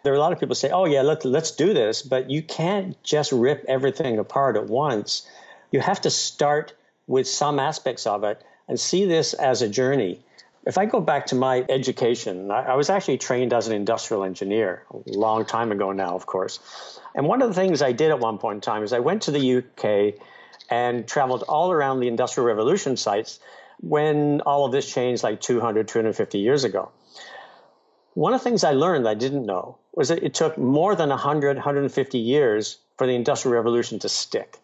There 0.02 0.12
are 0.12 0.16
a 0.16 0.18
lot 0.18 0.32
of 0.32 0.40
people 0.40 0.56
say, 0.56 0.70
oh, 0.70 0.86
yeah, 0.86 1.02
let, 1.02 1.24
let's 1.24 1.52
do 1.52 1.72
this, 1.74 2.02
but 2.02 2.28
you 2.28 2.42
can't 2.42 3.00
just 3.04 3.30
rip 3.30 3.64
everything 3.68 4.18
apart 4.18 4.56
at 4.56 4.66
once. 4.66 5.28
You 5.74 5.80
have 5.80 6.02
to 6.02 6.10
start 6.10 6.72
with 7.08 7.26
some 7.26 7.58
aspects 7.58 8.06
of 8.06 8.22
it 8.22 8.40
and 8.68 8.78
see 8.78 9.06
this 9.06 9.34
as 9.34 9.60
a 9.60 9.68
journey. 9.68 10.20
If 10.64 10.78
I 10.78 10.86
go 10.86 11.00
back 11.00 11.26
to 11.26 11.34
my 11.34 11.66
education, 11.68 12.52
I, 12.52 12.76
was 12.76 12.90
actually 12.90 13.18
trained 13.18 13.52
as 13.52 13.66
an 13.66 13.74
industrial 13.74 14.22
engineer 14.22 14.84
a 14.92 15.18
long 15.18 15.44
time 15.44 15.72
ago 15.72 15.90
now, 15.90 16.14
of 16.14 16.26
course. 16.26 16.60
And 17.16 17.26
one 17.26 17.42
of 17.42 17.48
the 17.48 17.54
things 17.54 17.82
I 17.82 17.90
did 17.90 18.12
at 18.12 18.20
one 18.20 18.38
point 18.38 18.58
in 18.58 18.60
time 18.60 18.84
is 18.84 18.92
I 18.92 19.00
went 19.00 19.22
to 19.22 19.32
the 19.32 19.56
UK 19.56 20.14
and 20.70 21.08
traveled 21.08 21.42
all 21.48 21.72
around 21.72 21.98
the 21.98 22.06
Industrial 22.06 22.46
Revolution 22.46 22.96
sites 22.96 23.40
when 23.80 24.42
all 24.42 24.66
of 24.66 24.70
this 24.70 24.88
changed 24.88 25.24
like 25.24 25.40
200, 25.40 25.88
250 25.88 26.38
years 26.38 26.62
ago. 26.62 26.92
One 28.12 28.32
of 28.32 28.38
the 28.38 28.44
things 28.44 28.62
I 28.62 28.74
learned 28.74 29.06
that 29.06 29.10
I 29.10 29.14
didn't 29.14 29.44
know 29.44 29.78
was 29.92 30.10
that 30.10 30.22
it 30.22 30.34
took 30.34 30.56
more 30.56 30.94
than 30.94 31.08
100, 31.08 31.56
150 31.56 32.18
years 32.18 32.78
for 32.96 33.08
the 33.08 33.16
Industrial 33.16 33.56
Revolution 33.56 33.98
to 33.98 34.08
stick, 34.08 34.60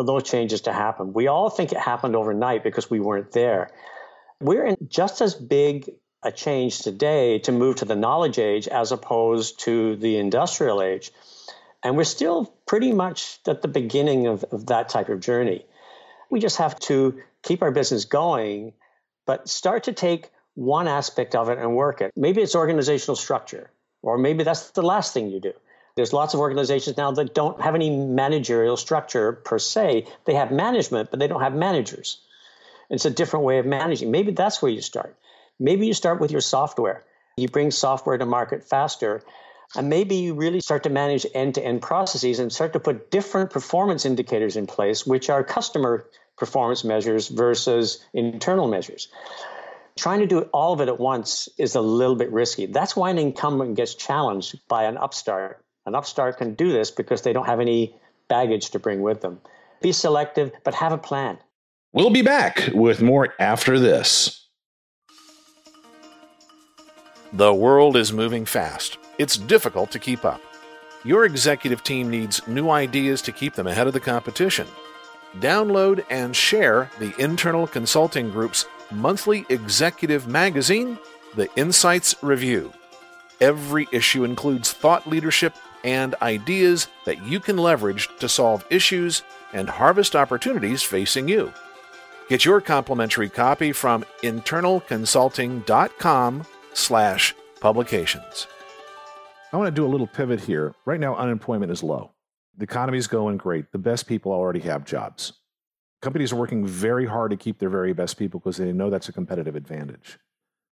for 0.00 0.04
those 0.04 0.22
changes 0.22 0.62
to 0.62 0.72
happen. 0.72 1.12
We 1.12 1.26
all 1.26 1.50
think 1.50 1.72
it 1.72 1.78
happened 1.78 2.16
overnight 2.16 2.64
because 2.64 2.88
we 2.88 3.00
weren't 3.00 3.32
there. 3.32 3.70
We're 4.40 4.64
in 4.64 4.78
just 4.88 5.20
as 5.20 5.34
big 5.34 5.90
a 6.22 6.32
change 6.32 6.78
today 6.78 7.40
to 7.40 7.52
move 7.52 7.76
to 7.76 7.84
the 7.84 7.96
knowledge 7.96 8.38
age 8.38 8.66
as 8.66 8.92
opposed 8.92 9.60
to 9.60 9.96
the 9.96 10.16
industrial 10.16 10.80
age. 10.80 11.10
And 11.82 11.98
we're 11.98 12.04
still 12.04 12.46
pretty 12.64 12.92
much 12.92 13.40
at 13.46 13.60
the 13.60 13.68
beginning 13.68 14.26
of, 14.26 14.42
of 14.44 14.66
that 14.66 14.88
type 14.88 15.10
of 15.10 15.20
journey. 15.20 15.66
We 16.30 16.40
just 16.40 16.56
have 16.56 16.78
to 16.80 17.20
keep 17.42 17.60
our 17.60 17.70
business 17.70 18.06
going, 18.06 18.72
but 19.26 19.50
start 19.50 19.84
to 19.84 19.92
take 19.92 20.30
one 20.54 20.88
aspect 20.88 21.34
of 21.34 21.50
it 21.50 21.58
and 21.58 21.76
work 21.76 22.00
it. 22.00 22.12
Maybe 22.16 22.40
it's 22.40 22.54
organizational 22.54 23.16
structure, 23.16 23.70
or 24.00 24.16
maybe 24.16 24.44
that's 24.44 24.70
the 24.70 24.82
last 24.82 25.12
thing 25.12 25.28
you 25.28 25.40
do. 25.40 25.52
There's 25.96 26.12
lots 26.12 26.34
of 26.34 26.40
organizations 26.40 26.96
now 26.96 27.10
that 27.12 27.34
don't 27.34 27.60
have 27.60 27.74
any 27.74 27.90
managerial 27.90 28.76
structure 28.76 29.32
per 29.32 29.58
se. 29.58 30.06
They 30.24 30.34
have 30.34 30.50
management, 30.50 31.10
but 31.10 31.18
they 31.18 31.26
don't 31.26 31.42
have 31.42 31.54
managers. 31.54 32.18
It's 32.88 33.04
a 33.04 33.10
different 33.10 33.44
way 33.44 33.58
of 33.58 33.66
managing. 33.66 34.10
Maybe 34.10 34.32
that's 34.32 34.60
where 34.60 34.72
you 34.72 34.82
start. 34.82 35.16
Maybe 35.58 35.86
you 35.86 35.94
start 35.94 36.20
with 36.20 36.32
your 36.32 36.40
software. 36.40 37.04
You 37.36 37.48
bring 37.48 37.70
software 37.70 38.18
to 38.18 38.26
market 38.26 38.64
faster. 38.64 39.22
And 39.76 39.88
maybe 39.88 40.16
you 40.16 40.34
really 40.34 40.60
start 40.60 40.82
to 40.82 40.90
manage 40.90 41.26
end 41.32 41.54
to 41.54 41.64
end 41.64 41.82
processes 41.82 42.40
and 42.40 42.52
start 42.52 42.72
to 42.72 42.80
put 42.80 43.10
different 43.10 43.50
performance 43.50 44.04
indicators 44.04 44.56
in 44.56 44.66
place, 44.66 45.06
which 45.06 45.30
are 45.30 45.44
customer 45.44 46.06
performance 46.36 46.82
measures 46.82 47.28
versus 47.28 48.04
internal 48.12 48.66
measures. 48.66 49.08
Trying 49.96 50.20
to 50.20 50.26
do 50.26 50.40
all 50.52 50.72
of 50.72 50.80
it 50.80 50.88
at 50.88 50.98
once 50.98 51.48
is 51.58 51.74
a 51.74 51.80
little 51.80 52.16
bit 52.16 52.32
risky. 52.32 52.66
That's 52.66 52.96
why 52.96 53.10
an 53.10 53.18
incumbent 53.18 53.76
gets 53.76 53.94
challenged 53.94 54.58
by 54.66 54.84
an 54.84 54.96
upstart. 54.96 55.62
An 55.90 55.96
upstart 55.96 56.38
can 56.38 56.54
do 56.54 56.70
this 56.70 56.92
because 56.92 57.22
they 57.22 57.32
don't 57.32 57.46
have 57.46 57.58
any 57.58 57.96
baggage 58.28 58.70
to 58.70 58.78
bring 58.78 59.02
with 59.02 59.22
them. 59.22 59.40
Be 59.82 59.90
selective, 59.90 60.52
but 60.62 60.72
have 60.74 60.92
a 60.92 60.98
plan. 60.98 61.36
We'll 61.92 62.10
be 62.10 62.22
back 62.22 62.70
with 62.72 63.02
more 63.02 63.34
after 63.40 63.76
this. 63.76 64.46
The 67.32 67.52
world 67.52 67.96
is 67.96 68.12
moving 68.12 68.44
fast. 68.44 68.98
It's 69.18 69.36
difficult 69.36 69.90
to 69.90 69.98
keep 69.98 70.24
up. 70.24 70.40
Your 71.02 71.24
executive 71.24 71.82
team 71.82 72.08
needs 72.08 72.46
new 72.46 72.70
ideas 72.70 73.20
to 73.22 73.32
keep 73.32 73.54
them 73.54 73.66
ahead 73.66 73.88
of 73.88 73.92
the 73.92 73.98
competition. 73.98 74.68
Download 75.40 76.04
and 76.08 76.36
share 76.36 76.88
the 77.00 77.12
Internal 77.18 77.66
Consulting 77.66 78.30
Group's 78.30 78.64
monthly 78.92 79.44
executive 79.48 80.28
magazine, 80.28 81.00
The 81.34 81.48
Insights 81.56 82.14
Review. 82.22 82.72
Every 83.40 83.88
issue 83.90 84.22
includes 84.22 84.72
thought 84.72 85.08
leadership 85.08 85.56
and 85.84 86.16
ideas 86.22 86.88
that 87.04 87.22
you 87.24 87.38
can 87.40 87.56
leverage 87.56 88.08
to 88.18 88.28
solve 88.28 88.66
issues 88.70 89.22
and 89.52 89.68
harvest 89.68 90.16
opportunities 90.16 90.82
facing 90.82 91.28
you. 91.28 91.52
Get 92.28 92.44
your 92.44 92.60
complimentary 92.60 93.28
copy 93.28 93.70
from 93.72 94.04
internalconsulting.com 94.22 96.46
slash 96.74 97.34
publications. 97.60 98.46
I 99.52 99.56
want 99.56 99.66
to 99.66 99.72
do 99.72 99.84
a 99.84 99.88
little 99.88 100.06
pivot 100.06 100.38
here. 100.40 100.76
Right 100.84 101.00
now, 101.00 101.16
unemployment 101.16 101.72
is 101.72 101.82
low. 101.82 102.12
The 102.56 102.62
economy 102.64 102.98
is 102.98 103.08
going 103.08 103.36
great. 103.36 103.72
The 103.72 103.78
best 103.78 104.06
people 104.06 104.32
already 104.32 104.60
have 104.60 104.84
jobs. 104.84 105.32
Companies 106.02 106.32
are 106.32 106.36
working 106.36 106.64
very 106.64 107.04
hard 107.04 107.32
to 107.32 107.36
keep 107.36 107.58
their 107.58 107.68
very 107.68 107.92
best 107.92 108.16
people 108.16 108.38
because 108.38 108.58
they 108.58 108.72
know 108.72 108.90
that's 108.90 109.08
a 109.08 109.12
competitive 109.12 109.56
advantage. 109.56 110.20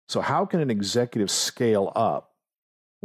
So, 0.08 0.20
how 0.20 0.44
can 0.44 0.60
an 0.60 0.70
executive 0.70 1.30
scale 1.30 1.92
up 1.94 2.33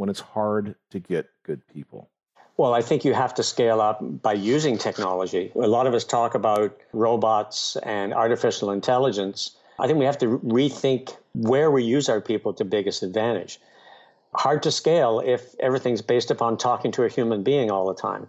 when 0.00 0.08
it's 0.08 0.20
hard 0.20 0.74
to 0.90 0.98
get 0.98 1.28
good 1.42 1.60
people? 1.68 2.08
Well, 2.56 2.72
I 2.72 2.80
think 2.80 3.04
you 3.04 3.12
have 3.12 3.34
to 3.34 3.42
scale 3.42 3.82
up 3.82 3.98
by 4.00 4.32
using 4.32 4.78
technology. 4.78 5.52
A 5.54 5.68
lot 5.68 5.86
of 5.86 5.92
us 5.92 6.04
talk 6.04 6.34
about 6.34 6.74
robots 6.94 7.76
and 7.82 8.14
artificial 8.14 8.70
intelligence. 8.70 9.58
I 9.78 9.86
think 9.86 9.98
we 9.98 10.06
have 10.06 10.16
to 10.18 10.38
rethink 10.38 11.14
where 11.34 11.70
we 11.70 11.84
use 11.84 12.08
our 12.08 12.22
people 12.22 12.54
to 12.54 12.64
biggest 12.64 13.02
advantage. 13.02 13.60
Hard 14.34 14.62
to 14.62 14.70
scale 14.70 15.20
if 15.20 15.54
everything's 15.60 16.00
based 16.00 16.30
upon 16.30 16.56
talking 16.56 16.92
to 16.92 17.04
a 17.04 17.10
human 17.10 17.42
being 17.42 17.70
all 17.70 17.86
the 17.86 18.00
time. 18.00 18.26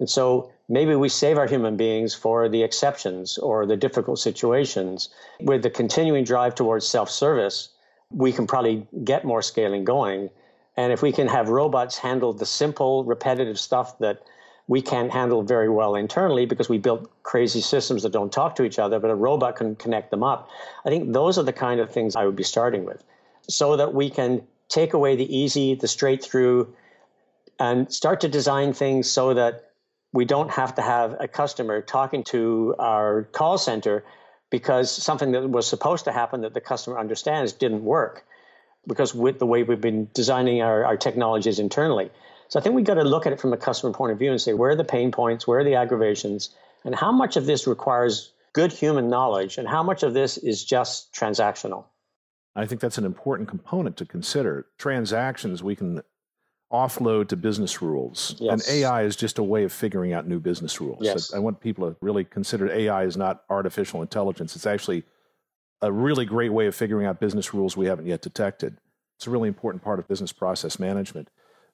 And 0.00 0.10
so 0.10 0.50
maybe 0.68 0.96
we 0.96 1.08
save 1.08 1.38
our 1.38 1.46
human 1.46 1.76
beings 1.76 2.12
for 2.12 2.48
the 2.48 2.64
exceptions 2.64 3.38
or 3.38 3.66
the 3.66 3.76
difficult 3.76 4.18
situations. 4.18 5.10
With 5.40 5.62
the 5.62 5.70
continuing 5.70 6.24
drive 6.24 6.56
towards 6.56 6.88
self 6.88 7.08
service, 7.08 7.68
we 8.10 8.32
can 8.32 8.48
probably 8.48 8.88
get 9.04 9.24
more 9.24 9.42
scaling 9.42 9.84
going 9.84 10.30
and 10.76 10.92
if 10.92 11.02
we 11.02 11.12
can 11.12 11.28
have 11.28 11.48
robots 11.48 11.98
handle 11.98 12.32
the 12.32 12.46
simple, 12.46 13.04
repetitive 13.04 13.58
stuff 13.58 13.98
that 13.98 14.22
we 14.66 14.80
can't 14.80 15.12
handle 15.12 15.42
very 15.42 15.68
well 15.68 15.94
internally 15.94 16.46
because 16.46 16.68
we 16.68 16.78
built 16.78 17.10
crazy 17.22 17.60
systems 17.60 18.02
that 18.02 18.12
don't 18.12 18.32
talk 18.32 18.56
to 18.56 18.64
each 18.64 18.78
other, 18.78 18.98
but 18.98 19.10
a 19.10 19.14
robot 19.14 19.56
can 19.56 19.76
connect 19.76 20.10
them 20.10 20.22
up. 20.22 20.48
I 20.84 20.88
think 20.88 21.12
those 21.12 21.38
are 21.38 21.42
the 21.42 21.52
kind 21.52 21.80
of 21.80 21.92
things 21.92 22.16
I 22.16 22.24
would 22.24 22.36
be 22.36 22.44
starting 22.44 22.84
with 22.84 23.04
so 23.48 23.76
that 23.76 23.94
we 23.94 24.08
can 24.08 24.42
take 24.68 24.94
away 24.94 25.16
the 25.16 25.36
easy, 25.36 25.74
the 25.74 25.86
straight 25.86 26.24
through, 26.24 26.74
and 27.58 27.92
start 27.92 28.20
to 28.22 28.28
design 28.28 28.72
things 28.72 29.08
so 29.08 29.34
that 29.34 29.70
we 30.12 30.24
don't 30.24 30.50
have 30.50 30.74
to 30.76 30.82
have 30.82 31.16
a 31.20 31.28
customer 31.28 31.82
talking 31.82 32.24
to 32.24 32.74
our 32.78 33.24
call 33.32 33.58
center 33.58 34.04
because 34.50 34.90
something 34.90 35.32
that 35.32 35.50
was 35.50 35.66
supposed 35.66 36.04
to 36.04 36.12
happen 36.12 36.40
that 36.40 36.54
the 36.54 36.60
customer 36.60 36.98
understands 36.98 37.52
didn't 37.52 37.84
work 37.84 38.24
because 38.86 39.14
with 39.14 39.38
the 39.38 39.46
way 39.46 39.62
we've 39.62 39.80
been 39.80 40.08
designing 40.14 40.62
our, 40.62 40.84
our 40.84 40.96
technologies 40.96 41.58
internally. 41.58 42.10
So 42.48 42.60
I 42.60 42.62
think 42.62 42.74
we've 42.74 42.84
got 42.84 42.94
to 42.94 43.04
look 43.04 43.26
at 43.26 43.32
it 43.32 43.40
from 43.40 43.52
a 43.52 43.56
customer 43.56 43.92
point 43.92 44.12
of 44.12 44.18
view 44.18 44.30
and 44.30 44.40
say 44.40 44.52
where 44.52 44.70
are 44.70 44.76
the 44.76 44.84
pain 44.84 45.10
points, 45.10 45.46
where 45.46 45.60
are 45.60 45.64
the 45.64 45.74
aggravations, 45.74 46.50
and 46.84 46.94
how 46.94 47.10
much 47.10 47.36
of 47.36 47.46
this 47.46 47.66
requires 47.66 48.32
good 48.52 48.72
human 48.72 49.08
knowledge 49.08 49.58
and 49.58 49.66
how 49.66 49.82
much 49.82 50.02
of 50.02 50.14
this 50.14 50.38
is 50.38 50.64
just 50.64 51.12
transactional. 51.12 51.84
I 52.56 52.66
think 52.66 52.80
that's 52.80 52.98
an 52.98 53.04
important 53.04 53.48
component 53.48 53.96
to 53.96 54.06
consider. 54.06 54.66
Transactions 54.78 55.62
we 55.62 55.74
can 55.74 56.02
offload 56.72 57.28
to 57.28 57.36
business 57.36 57.82
rules. 57.82 58.36
Yes. 58.38 58.68
And 58.68 58.78
AI 58.78 59.02
is 59.02 59.16
just 59.16 59.38
a 59.38 59.42
way 59.42 59.64
of 59.64 59.72
figuring 59.72 60.12
out 60.12 60.26
new 60.26 60.40
business 60.40 60.80
rules. 60.80 60.98
Yes. 61.02 61.34
I 61.34 61.38
want 61.38 61.60
people 61.60 61.90
to 61.90 61.96
really 62.00 62.24
consider 62.24 62.70
AI 62.70 63.04
is 63.04 63.16
not 63.16 63.42
artificial 63.50 64.02
intelligence. 64.02 64.54
It's 64.56 64.66
actually 64.66 65.04
a 65.84 65.92
really 65.92 66.24
great 66.24 66.52
way 66.52 66.66
of 66.66 66.74
figuring 66.74 67.06
out 67.06 67.20
business 67.20 67.52
rules 67.52 67.76
we 67.76 67.86
haven't 67.86 68.06
yet 68.06 68.22
detected. 68.22 68.78
It's 69.16 69.26
a 69.26 69.30
really 69.30 69.48
important 69.48 69.84
part 69.84 69.98
of 69.98 70.08
business 70.08 70.32
process 70.32 70.78
management. 70.78 71.28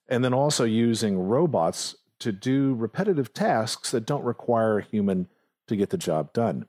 And 0.08 0.24
then 0.24 0.34
also 0.34 0.64
using 0.64 1.16
robots 1.16 1.94
to 2.18 2.32
do 2.32 2.74
repetitive 2.74 3.32
tasks 3.32 3.92
that 3.92 4.06
don't 4.06 4.24
require 4.24 4.78
a 4.78 4.84
human 4.84 5.28
to 5.68 5.76
get 5.76 5.90
the 5.90 5.96
job 5.96 6.32
done. 6.32 6.66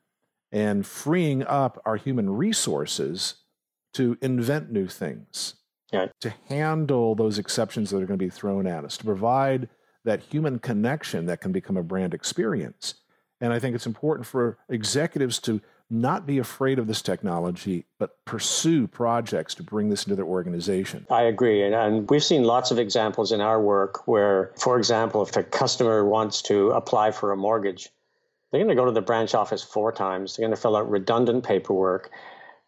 And 0.51 0.85
freeing 0.85 1.43
up 1.43 1.81
our 1.83 1.95
human 1.95 2.29
resources 2.29 3.35
to 3.93 4.17
invent 4.21 4.71
new 4.71 4.87
things, 4.87 5.55
yeah. 5.91 6.07
to 6.19 6.33
handle 6.47 7.15
those 7.15 7.39
exceptions 7.39 7.89
that 7.89 7.97
are 7.97 8.05
going 8.05 8.19
to 8.19 8.25
be 8.25 8.29
thrown 8.29 8.67
at 8.67 8.85
us, 8.85 8.97
to 8.97 9.03
provide 9.03 9.67
that 10.03 10.21
human 10.21 10.59
connection 10.59 11.25
that 11.25 11.41
can 11.41 11.51
become 11.51 11.77
a 11.77 11.83
brand 11.83 12.13
experience. 12.13 12.95
And 13.39 13.51
I 13.51 13.57
think 13.57 13.75
it's 13.75 13.87
important 13.87 14.27
for 14.27 14.59
executives 14.69 15.39
to 15.39 15.59
not 15.91 16.25
be 16.25 16.37
afraid 16.37 16.79
of 16.79 16.87
this 16.87 17.01
technology, 17.01 17.85
but 17.99 18.23
pursue 18.25 18.87
projects 18.87 19.53
to 19.55 19.63
bring 19.63 19.89
this 19.89 20.03
into 20.03 20.15
their 20.15 20.25
organization. 20.25 21.05
I 21.09 21.23
agree. 21.23 21.63
And, 21.63 21.75
and, 21.75 22.09
we've 22.09 22.23
seen 22.23 22.43
lots 22.43 22.71
of 22.71 22.79
examples 22.79 23.31
in 23.31 23.41
our 23.41 23.61
work 23.61 24.07
where, 24.07 24.53
for 24.57 24.77
example, 24.77 25.21
if 25.21 25.35
a 25.35 25.43
customer 25.43 26.05
wants 26.05 26.41
to 26.43 26.71
apply 26.71 27.11
for 27.11 27.31
a 27.31 27.37
mortgage, 27.37 27.89
they're 28.51 28.59
going 28.59 28.69
to 28.69 28.75
go 28.75 28.85
to 28.85 28.91
the 28.91 29.01
branch 29.01 29.35
office 29.35 29.63
four 29.63 29.91
times. 29.91 30.35
They're 30.35 30.43
going 30.45 30.55
to 30.55 30.61
fill 30.61 30.75
out 30.75 30.89
redundant 30.89 31.43
paperwork. 31.43 32.09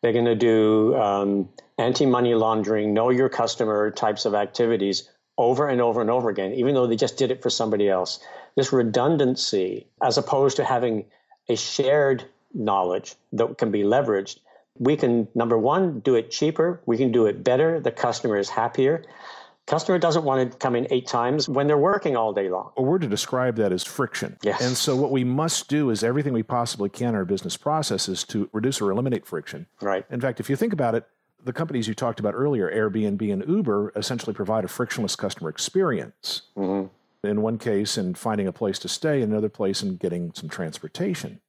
They're 0.02 0.14
going 0.14 0.26
to 0.26 0.36
do 0.36 0.96
um, 0.96 1.50
anti 1.78 2.06
money 2.06 2.36
laundering, 2.36 2.94
know 2.94 3.10
your 3.10 3.30
customer 3.30 3.90
types 3.92 4.26
of 4.26 4.36
activities 4.36 5.10
over 5.38 5.68
and 5.68 5.82
over 5.82 6.02
and 6.02 6.10
over 6.10 6.30
again, 6.30 6.54
even 6.54 6.76
though 6.76 6.88
they 6.88 6.96
just 6.96 7.18
did 7.18 7.32
it 7.32 7.42
for 7.42 7.50
somebody 7.50 7.90
else. 7.90 8.20
This 8.56 8.72
redundancy, 8.72 9.88
as 10.02 10.18
opposed 10.18 10.58
to 10.58 10.66
having 10.66 11.06
a 11.50 11.56
shared 11.56 12.26
knowledge 12.54 13.16
that 13.34 13.58
can 13.58 13.72
be 13.72 13.84
leveraged, 13.84 14.40
we 14.78 14.96
can, 14.96 15.28
number 15.36 15.58
one, 15.58 16.00
do 16.00 16.16
it 16.16 16.32
cheaper. 16.32 16.82
We 16.86 16.98
can 16.98 17.12
do 17.12 17.28
it 17.28 17.44
better. 17.44 17.80
The 17.80 17.92
customer 17.92 18.38
is 18.38 18.50
happier. 18.50 19.04
Customer 19.66 19.98
doesn't 19.98 20.26
want 20.26 20.52
to 20.52 20.58
come 20.58 20.76
in 20.76 20.88
eight 20.90 21.08
times 21.08 21.48
when 21.48 21.68
they're 21.68 21.78
working 21.78 22.18
all 22.18 22.34
day 22.34 22.50
long. 22.50 22.72
A 22.76 22.82
word 22.82 23.02
to 23.02 23.08
describe 23.08 23.56
that 23.58 23.72
is 23.72 23.84
friction. 23.84 24.38
Yes. 24.44 24.62
And 24.62 24.76
so 24.76 24.96
what 24.96 25.12
we 25.12 25.24
must 25.24 25.70
do 25.70 25.90
is 25.90 26.04
everything 26.04 26.34
we 26.34 26.44
possibly 26.44 26.90
can 26.90 27.10
in 27.10 27.16
our 27.16 27.24
business 27.24 27.56
processes 27.56 28.26
to 28.26 28.50
reduce 28.52 28.82
or 28.82 28.92
eliminate 28.92 29.26
friction. 29.26 29.68
Right. 29.80 30.06
In 30.10 30.20
fact, 30.20 30.42
if 30.42 30.50
you 30.50 30.58
think 30.58 30.74
about 30.74 30.96
it, 30.96 31.08
the 31.42 31.54
companies 31.54 31.88
you 31.88 31.94
talked 31.94 32.20
about 32.20 32.34
earlier, 32.34 32.70
Airbnb 32.70 33.32
and 33.32 33.48
Uber, 33.48 33.94
essentially 33.96 34.34
provide 34.34 34.66
a 34.66 34.68
frictionless 34.68 35.16
customer 35.16 35.50
experience. 35.50 36.44
Mm-hmm. 36.58 37.28
In 37.28 37.42
one 37.42 37.58
case, 37.58 37.98
in 37.98 38.16
finding 38.16 38.48
a 38.48 38.52
place 38.52 38.80
to 38.80 38.90
stay, 38.90 39.22
in 39.22 39.32
another 39.32 39.50
place, 39.50 39.82
in 39.82 39.96
getting 39.96 40.34
some 40.34 40.50
transportation. 40.50 41.40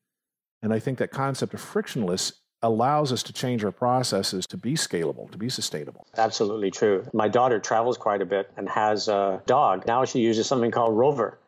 And 0.65 0.73
I 0.73 0.79
think 0.79 0.97
that 0.97 1.11
concept 1.11 1.53
of 1.53 1.61
frictionless 1.61 2.33
allows 2.63 3.13
us 3.13 3.23
to 3.25 3.35
change 3.35 3.63
our 3.63 3.71
processes 3.71 4.47
to 4.47 4.57
be 4.57 4.73
scalable, 4.73 5.31
to 5.31 5.37
be 5.37 5.51
sustainable. 5.51 6.07
Absolutely 6.17 6.71
true. 6.71 7.07
My 7.13 7.29
daughter 7.29 7.61
travels 7.61 7.99
quite 7.99 8.23
a 8.23 8.25
bit 8.25 8.51
and 8.57 8.67
has 8.71 9.07
a 9.07 9.43
dog. 9.45 9.87
Now 9.87 10.07
she 10.07 10.21
uses 10.21 10.47
something 10.47 10.71
called 10.71 10.97
Rover. 10.97 11.39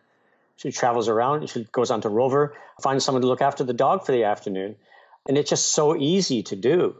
She 0.57 0.71
travels 0.71 1.09
around, 1.09 1.49
she 1.49 1.67
goes 1.73 1.91
onto 1.91 2.11
Rover, 2.11 2.55
finds 2.83 3.07
someone 3.07 3.23
to 3.23 3.27
look 3.27 3.41
after 3.41 3.65
the 3.65 3.73
dog 3.73 4.05
for 4.05 4.13
the 4.13 4.25
afternoon. 4.25 4.77
And 5.27 5.39
it's 5.39 5.49
just 5.49 5.73
so 5.73 5.97
easy 5.97 6.43
to 6.43 6.55
do. 6.55 6.97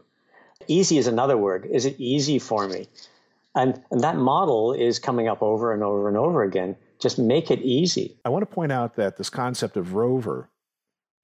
Easy 0.67 0.97
is 0.97 1.05
another 1.05 1.37
word. 1.37 1.67
Is 1.71 1.85
it 1.85 1.99
easy 1.99 2.39
for 2.39 2.67
me? 2.67 2.87
And, 3.53 3.79
and 3.91 4.01
that 4.01 4.17
model 4.17 4.73
is 4.73 4.97
coming 4.97 5.27
up 5.27 5.43
over 5.43 5.71
and 5.71 5.83
over 5.83 6.07
and 6.07 6.17
over 6.17 6.41
again. 6.41 6.77
Just 6.99 7.19
make 7.19 7.51
it 7.51 7.59
easy. 7.59 8.17
I 8.25 8.29
want 8.29 8.41
to 8.41 8.51
point 8.51 8.71
out 8.71 8.95
that 8.95 9.17
this 9.17 9.29
concept 9.29 9.77
of 9.77 9.93
Rover 9.93 10.49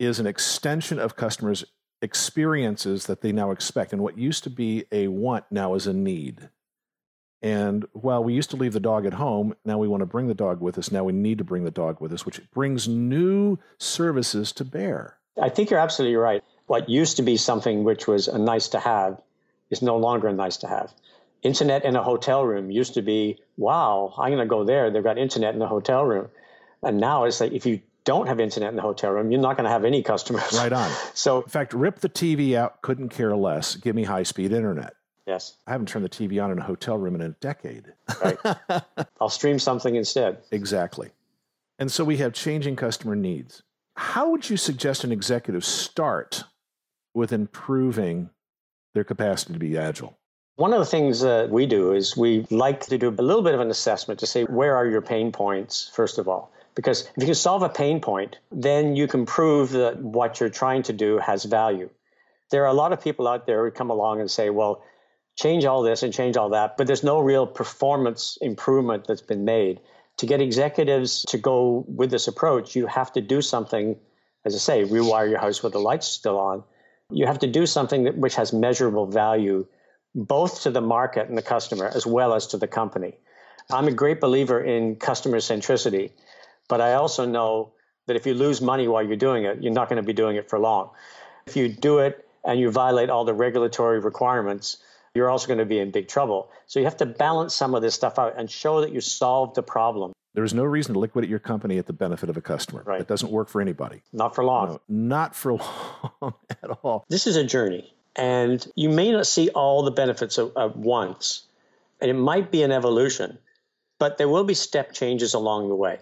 is 0.04 0.20
an 0.20 0.28
extension 0.28 1.00
of 1.00 1.16
customers' 1.16 1.66
experiences 2.02 3.06
that 3.08 3.22
they 3.22 3.32
now 3.32 3.52
expect. 3.52 3.94
And 3.94 4.02
what 4.02 4.18
used 4.18 4.44
to 4.44 4.50
be 4.50 4.86
a 4.92 5.08
want 5.08 5.46
now 5.50 5.74
is 5.74 5.88
a 5.88 5.94
need. 5.94 6.50
And 7.42 7.86
while 7.92 8.24
we 8.24 8.34
used 8.34 8.52
to 8.52 8.56
leave 8.56 8.72
the 8.72 8.80
dog 8.80 9.06
at 9.06 9.14
home, 9.14 9.54
now 9.66 9.78
we 9.78 9.88
want 9.88 10.02
to 10.02 10.06
bring 10.06 10.28
the 10.28 10.34
dog 10.34 10.62
with 10.62 10.78
us. 10.78 10.92
Now 10.92 11.04
we 11.04 11.12
need 11.12 11.38
to 11.40 11.44
bring 11.44 11.66
the 11.66 11.72
dog 11.72 12.00
with 12.00 12.14
us, 12.14 12.26
which 12.26 12.40
brings 12.52 12.88
new 12.88 13.58
services 13.78 14.54
to 14.54 14.64
bear. 14.64 15.18
I 15.42 15.50
think 15.50 15.70
you're 15.70 15.80
absolutely 15.80 16.16
right. 16.16 16.42
What 16.68 16.88
used 16.88 17.18
to 17.18 17.22
be 17.22 17.36
something 17.36 17.84
which 17.84 18.08
was 18.08 18.30
a 18.30 18.38
nice 18.38 18.70
to 18.70 18.80
have 18.80 19.22
is 19.70 19.82
no 19.82 19.98
longer 19.98 20.30
a 20.30 20.34
nice 20.34 20.58
to 20.58 20.68
have. 20.68 20.94
Internet 21.42 21.84
in 21.84 21.98
a 21.98 22.04
hotel 22.04 22.46
room 22.46 22.72
used 22.72 22.94
to 22.94 23.02
be, 23.02 23.40
wow, 23.58 24.14
I'm 24.18 24.30
going 24.30 24.40
to 24.40 24.46
go 24.46 24.64
there. 24.64 24.90
They've 24.90 25.04
got 25.04 25.18
internet 25.18 25.54
in 25.54 25.60
the 25.60 25.68
hotel 25.68 26.06
room. 26.06 26.30
And 26.82 27.00
now 27.00 27.26
it's 27.26 27.42
like 27.42 27.52
if 27.52 27.66
you 27.66 27.82
don't 28.06 28.28
have 28.28 28.40
internet 28.40 28.70
in 28.70 28.76
the 28.76 28.82
hotel 28.82 29.12
room, 29.12 29.32
you're 29.32 29.42
not 29.42 29.56
going 29.56 29.66
to 29.66 29.70
have 29.70 29.86
any 29.86 30.04
customers. 30.04 30.52
Right 30.54 30.74
on. 30.74 30.92
So, 31.14 31.42
in 31.42 31.50
fact, 31.50 31.74
rip 31.74 32.00
the 32.00 32.10
TV 32.10 32.56
out, 32.56 32.82
couldn't 32.82 33.10
care 33.10 33.36
less. 33.36 33.76
Give 33.76 33.96
me 33.96 34.04
high 34.04 34.24
speed 34.24 34.52
internet. 34.52 34.96
Yes. 35.26 35.56
I 35.68 35.72
haven't 35.72 35.88
turned 35.88 36.04
the 36.04 36.10
TV 36.10 36.44
on 36.44 36.52
in 36.52 36.60
a 36.60 36.64
hotel 36.64 36.98
room 36.98 37.16
in 37.16 37.22
a 37.22 37.30
decade. 37.30 37.94
Right. 38.24 38.38
I'll 39.22 39.30
stream 39.30 39.58
something 39.60 39.96
instead. 39.96 40.40
Exactly. 40.52 41.12
And 41.80 41.92
so 41.92 42.04
we 42.04 42.18
have 42.18 42.34
changing 42.34 42.76
customer 42.76 43.16
needs. 43.16 43.64
How 43.96 44.30
would 44.30 44.50
you 44.50 44.58
suggest 44.58 45.04
an 45.04 45.12
executive 45.12 45.64
start 45.64 46.44
with 47.14 47.32
improving 47.32 48.32
their 48.94 49.04
capacity 49.04 49.54
to 49.54 49.60
be 49.60 49.78
agile? 49.78 50.18
One 50.56 50.74
of 50.74 50.80
the 50.80 50.86
things 50.86 51.22
that 51.22 51.50
we 51.50 51.66
do 51.66 51.94
is 51.94 52.16
we 52.16 52.46
like 52.50 52.86
to 52.88 52.98
do 52.98 53.10
a 53.10 53.12
little 53.12 53.42
bit 53.42 53.54
of 53.54 53.60
an 53.60 53.72
assessment 53.72 54.20
to 54.20 54.28
say 54.28 54.44
where 54.44 54.76
are 54.76 54.86
your 54.86 55.02
pain 55.02 55.32
points, 55.32 55.90
first 55.94 56.18
of 56.18 56.28
all. 56.28 56.52
Because 56.76 57.02
if 57.02 57.18
you 57.18 57.26
can 57.26 57.36
solve 57.36 57.62
a 57.62 57.70
pain 57.70 58.00
point, 58.00 58.38
then 58.52 58.96
you 58.96 59.08
can 59.08 59.26
prove 59.26 59.72
that 59.72 60.00
what 60.00 60.40
you're 60.40 60.50
trying 60.50 60.84
to 60.84 60.94
do 60.94 61.20
has 61.20 61.44
value. 61.44 61.90
There 62.50 62.64
are 62.64 62.68
a 62.68 62.74
lot 62.74 62.94
of 62.94 63.02
people 63.02 63.28
out 63.28 63.46
there 63.46 63.64
who 63.64 63.72
come 63.72 63.90
along 63.90 64.20
and 64.22 64.30
say, 64.30 64.50
well, 64.50 64.84
change 65.36 65.66
all 65.66 65.82
this 65.82 66.04
and 66.04 66.14
change 66.14 66.38
all 66.38 66.50
that, 66.50 66.78
but 66.78 66.88
there's 66.88 67.04
no 67.04 67.20
real 67.20 67.48
performance 67.48 68.38
improvement 68.42 69.06
that's 69.08 69.22
been 69.22 69.46
made. 69.46 69.80
To 70.18 70.26
get 70.26 70.42
executives 70.42 71.24
to 71.30 71.38
go 71.38 71.86
with 71.88 72.12
this 72.12 72.28
approach, 72.28 72.76
you 72.76 72.86
have 72.86 73.12
to 73.14 73.22
do 73.22 73.42
something, 73.42 73.96
as 74.46 74.54
I 74.56 74.60
say, 74.60 74.84
rewire 74.84 75.30
your 75.30 75.40
house 75.40 75.64
with 75.64 75.74
the 75.74 75.80
lights 75.80 76.08
still 76.08 76.38
on. 76.38 76.64
You 77.10 77.26
have 77.26 77.40
to 77.40 77.48
do 77.48 77.66
something 77.66 78.04
that, 78.04 78.18
which 78.18 78.36
has 78.36 78.54
measurable 78.54 79.08
value, 79.08 79.66
both 80.14 80.62
to 80.64 80.72
the 80.72 80.82
market 80.82 81.28
and 81.30 81.38
the 81.38 81.42
customer, 81.42 81.92
as 81.94 82.06
well 82.06 82.36
as 82.36 82.48
to 82.48 82.58
the 82.58 82.68
company. 82.68 83.18
I'm 83.72 83.88
a 83.88 83.92
great 83.92 84.22
believer 84.22 84.64
in 84.64 84.98
customer 84.98 85.38
centricity. 85.38 86.12
But 86.74 86.82
I 86.82 86.94
also 86.94 87.28
know 87.28 87.74
that 88.08 88.16
if 88.16 88.26
you 88.26 88.34
lose 88.34 88.60
money 88.60 88.88
while 88.88 89.04
you're 89.04 89.16
doing 89.16 89.44
it, 89.44 89.62
you're 89.62 89.72
not 89.72 89.90
going 89.90 90.02
to 90.02 90.08
be 90.08 90.12
doing 90.12 90.38
it 90.38 90.50
for 90.50 90.58
long. 90.58 90.90
If 91.46 91.56
you 91.56 91.70
do 91.70 92.00
it 92.00 92.28
and 92.44 92.60
you 92.60 92.72
violate 92.72 93.12
all 93.12 93.26
the 93.26 93.34
regulatory 93.36 94.00
requirements, 94.00 94.78
you're 95.14 95.30
also 95.30 95.46
going 95.46 95.60
to 95.60 95.66
be 95.66 95.78
in 95.78 95.92
big 95.92 96.08
trouble. 96.08 96.50
So 96.66 96.80
you 96.80 96.86
have 96.86 96.98
to 96.98 97.06
balance 97.06 97.54
some 97.54 97.76
of 97.76 97.84
this 97.84 97.94
stuff 97.94 98.18
out 98.18 98.40
and 98.40 98.50
show 98.50 98.82
that 98.82 98.92
you 98.92 99.02
solved 99.02 99.54
the 99.54 99.62
problem. 99.62 100.14
There 100.34 100.44
is 100.44 100.56
no 100.56 100.64
reason 100.64 100.96
to 100.96 101.00
liquidate 101.00 101.30
your 101.30 101.38
company 101.38 101.78
at 101.78 101.86
the 101.86 101.94
benefit 101.94 102.28
of 102.28 102.38
a 102.38 102.42
customer. 102.42 102.82
Right. 102.84 103.02
It 103.02 103.08
doesn't 103.08 103.30
work 103.30 103.50
for 103.50 103.62
anybody. 103.62 104.02
Not 104.12 104.34
for 104.34 104.44
long. 104.44 104.70
No, 104.70 104.82
not 104.88 105.36
for 105.36 105.52
long 106.22 106.34
at 106.50 106.72
all. 106.82 107.06
This 107.08 107.28
is 107.28 107.36
a 107.36 107.44
journey, 107.44 107.94
and 108.16 108.68
you 108.76 108.90
may 108.90 109.12
not 109.12 109.28
see 109.28 109.50
all 109.50 109.84
the 109.84 109.92
benefits 109.92 110.40
at, 110.40 110.48
at 110.58 110.76
once, 110.76 111.44
and 112.02 112.10
it 112.10 112.16
might 112.16 112.50
be 112.50 112.64
an 112.64 112.72
evolution, 112.72 113.38
but 114.00 114.18
there 114.18 114.28
will 114.28 114.44
be 114.44 114.56
step 114.56 114.92
changes 114.92 115.36
along 115.36 115.70
the 115.70 115.76
way. 115.76 116.00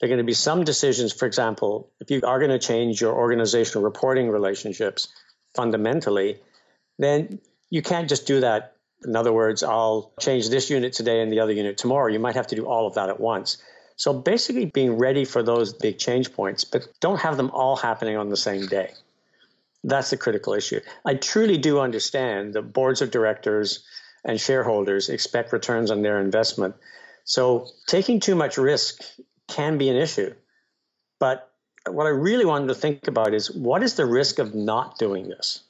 There 0.00 0.06
are 0.06 0.10
going 0.10 0.18
to 0.18 0.24
be 0.24 0.34
some 0.34 0.64
decisions, 0.64 1.12
for 1.12 1.26
example, 1.26 1.90
if 2.00 2.10
you 2.10 2.20
are 2.24 2.38
going 2.38 2.50
to 2.50 2.58
change 2.58 3.00
your 3.00 3.14
organizational 3.14 3.82
reporting 3.82 4.28
relationships 4.28 5.08
fundamentally, 5.54 6.38
then 6.98 7.40
you 7.70 7.82
can't 7.82 8.08
just 8.08 8.26
do 8.26 8.40
that. 8.40 8.74
In 9.04 9.16
other 9.16 9.32
words, 9.32 9.62
I'll 9.62 10.12
change 10.20 10.48
this 10.50 10.68
unit 10.68 10.92
today 10.92 11.22
and 11.22 11.32
the 11.32 11.40
other 11.40 11.52
unit 11.52 11.78
tomorrow. 11.78 12.08
You 12.12 12.18
might 12.18 12.34
have 12.34 12.46
to 12.48 12.56
do 12.56 12.66
all 12.66 12.86
of 12.86 12.94
that 12.94 13.08
at 13.08 13.20
once. 13.20 13.58
So 13.96 14.12
basically, 14.12 14.66
being 14.66 14.98
ready 14.98 15.24
for 15.24 15.42
those 15.42 15.72
big 15.72 15.98
change 15.98 16.32
points, 16.32 16.64
but 16.64 16.86
don't 17.00 17.20
have 17.20 17.38
them 17.38 17.50
all 17.50 17.76
happening 17.76 18.18
on 18.18 18.28
the 18.28 18.36
same 18.36 18.66
day. 18.66 18.92
That's 19.82 20.10
the 20.10 20.18
critical 20.18 20.52
issue. 20.52 20.80
I 21.06 21.14
truly 21.14 21.56
do 21.56 21.80
understand 21.80 22.52
that 22.54 22.72
boards 22.74 23.00
of 23.00 23.10
directors 23.10 23.84
and 24.24 24.38
shareholders 24.38 25.08
expect 25.08 25.52
returns 25.52 25.90
on 25.90 26.02
their 26.02 26.20
investment. 26.20 26.74
So 27.24 27.68
taking 27.86 28.20
too 28.20 28.34
much 28.34 28.58
risk 28.58 29.02
can 29.48 29.78
be 29.78 29.88
an 29.88 29.96
issue. 29.96 30.34
But 31.18 31.50
what 31.88 32.06
I 32.06 32.10
really 32.10 32.44
wanted 32.44 32.68
to 32.68 32.74
think 32.74 33.08
about 33.08 33.34
is 33.34 33.50
what 33.50 33.82
is 33.82 33.94
the 33.94 34.06
risk 34.06 34.38
of 34.38 34.54
not 34.54 34.98
doing 34.98 35.28
this? 35.28 35.62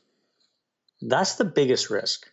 That's 1.02 1.36
the 1.36 1.44
biggest 1.44 1.90
risk. 1.90 2.26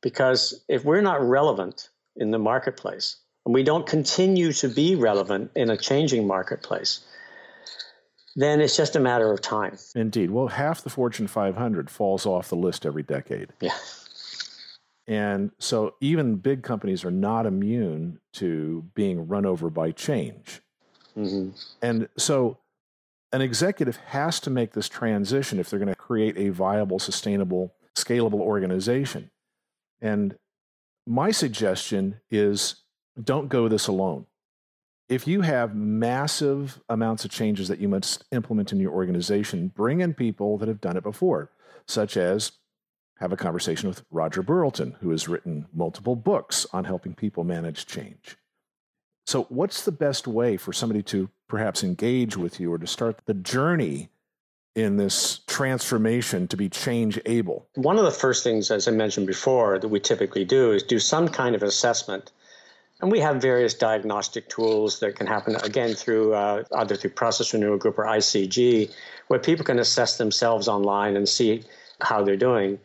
Because 0.00 0.62
if 0.68 0.84
we're 0.84 1.00
not 1.00 1.22
relevant 1.22 1.88
in 2.16 2.30
the 2.30 2.38
marketplace, 2.38 3.16
and 3.44 3.54
we 3.54 3.62
don't 3.62 3.86
continue 3.86 4.52
to 4.52 4.68
be 4.68 4.94
relevant 4.94 5.50
in 5.56 5.70
a 5.70 5.76
changing 5.76 6.26
marketplace, 6.26 7.00
then 8.36 8.60
it's 8.60 8.76
just 8.76 8.94
a 8.94 9.00
matter 9.00 9.32
of 9.32 9.40
time. 9.40 9.78
Indeed. 9.94 10.30
Well, 10.30 10.48
half 10.48 10.82
the 10.82 10.90
Fortune 10.90 11.26
500 11.26 11.90
falls 11.90 12.26
off 12.26 12.50
the 12.50 12.56
list 12.56 12.84
every 12.84 13.02
decade. 13.02 13.48
Yeah. 13.60 13.74
And 15.08 15.52
so 15.58 15.94
even 16.02 16.36
big 16.36 16.62
companies 16.62 17.02
are 17.02 17.10
not 17.10 17.46
immune 17.46 18.20
to 18.34 18.84
being 18.94 19.26
run 19.26 19.46
over 19.46 19.70
by 19.70 19.90
change. 19.90 20.60
Mm-hmm. 21.16 21.50
And 21.80 22.08
so 22.18 22.58
an 23.32 23.40
executive 23.40 23.96
has 24.08 24.38
to 24.40 24.50
make 24.50 24.72
this 24.72 24.88
transition 24.88 25.58
if 25.58 25.70
they're 25.70 25.78
going 25.78 25.88
to 25.88 25.96
create 25.96 26.36
a 26.36 26.50
viable, 26.50 26.98
sustainable, 26.98 27.72
scalable 27.96 28.40
organization. 28.40 29.30
And 30.02 30.36
my 31.06 31.30
suggestion 31.30 32.20
is 32.30 32.76
don't 33.20 33.48
go 33.48 33.66
this 33.66 33.88
alone. 33.88 34.26
If 35.08 35.26
you 35.26 35.40
have 35.40 35.74
massive 35.74 36.82
amounts 36.86 37.24
of 37.24 37.30
changes 37.30 37.68
that 37.68 37.80
you 37.80 37.88
must 37.88 38.24
implement 38.30 38.72
in 38.72 38.78
your 38.78 38.92
organization, 38.92 39.72
bring 39.74 40.02
in 40.02 40.12
people 40.12 40.58
that 40.58 40.68
have 40.68 40.82
done 40.82 40.98
it 40.98 41.02
before, 41.02 41.50
such 41.86 42.18
as 42.18 42.52
have 43.18 43.32
a 43.32 43.36
conversation 43.36 43.88
with 43.88 44.04
Roger 44.10 44.42
Burlton, 44.42 44.96
who 45.00 45.10
has 45.10 45.28
written 45.28 45.66
multiple 45.72 46.16
books 46.16 46.66
on 46.72 46.84
helping 46.84 47.14
people 47.14 47.44
manage 47.44 47.86
change. 47.86 48.36
So, 49.26 49.44
what's 49.50 49.84
the 49.84 49.92
best 49.92 50.26
way 50.26 50.56
for 50.56 50.72
somebody 50.72 51.02
to 51.04 51.28
perhaps 51.48 51.82
engage 51.82 52.36
with 52.36 52.60
you 52.60 52.72
or 52.72 52.78
to 52.78 52.86
start 52.86 53.20
the 53.26 53.34
journey 53.34 54.08
in 54.74 54.96
this 54.96 55.40
transformation 55.46 56.48
to 56.48 56.56
be 56.56 56.68
change 56.68 57.20
able? 57.26 57.66
One 57.74 57.98
of 57.98 58.04
the 58.04 58.10
first 58.10 58.44
things, 58.44 58.70
as 58.70 58.88
I 58.88 58.92
mentioned 58.92 59.26
before, 59.26 59.78
that 59.78 59.88
we 59.88 60.00
typically 60.00 60.44
do 60.44 60.72
is 60.72 60.82
do 60.82 60.98
some 60.98 61.28
kind 61.28 61.54
of 61.54 61.62
assessment. 61.62 62.30
And 63.00 63.12
we 63.12 63.20
have 63.20 63.40
various 63.40 63.74
diagnostic 63.74 64.48
tools 64.48 65.00
that 65.00 65.14
can 65.14 65.26
happen 65.26 65.56
again 65.56 65.94
through 65.94 66.34
uh, 66.34 66.64
either 66.76 66.96
through 66.96 67.10
Process 67.10 67.52
Renewal 67.52 67.78
Group 67.78 67.98
or 67.98 68.04
ICG, 68.04 68.92
where 69.28 69.38
people 69.38 69.64
can 69.64 69.78
assess 69.78 70.16
themselves 70.16 70.68
online 70.68 71.16
and 71.16 71.28
see 71.28 71.64
how 72.00 72.24
they're 72.24 72.36
doing. 72.36 72.78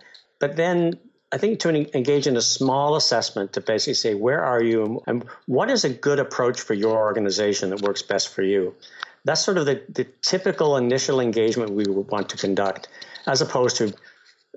But 0.43 0.57
then 0.57 0.99
I 1.31 1.37
think 1.37 1.61
to 1.61 1.69
engage 1.95 2.27
in 2.27 2.35
a 2.35 2.41
small 2.41 2.97
assessment 2.97 3.53
to 3.53 3.61
basically 3.61 3.93
say, 3.93 4.13
where 4.13 4.43
are 4.43 4.61
you 4.61 5.01
and 5.07 5.23
what 5.45 5.69
is 5.69 5.85
a 5.85 5.89
good 5.89 6.19
approach 6.19 6.59
for 6.59 6.73
your 6.73 6.97
organization 6.97 7.69
that 7.69 7.81
works 7.81 8.01
best 8.01 8.27
for 8.27 8.41
you? 8.41 8.75
That's 9.23 9.39
sort 9.39 9.57
of 9.57 9.65
the, 9.65 9.81
the 9.87 10.05
typical 10.21 10.75
initial 10.75 11.21
engagement 11.21 11.71
we 11.71 11.85
would 11.87 12.09
want 12.11 12.27
to 12.27 12.35
conduct, 12.35 12.89
as 13.25 13.39
opposed 13.39 13.77
to 13.77 13.93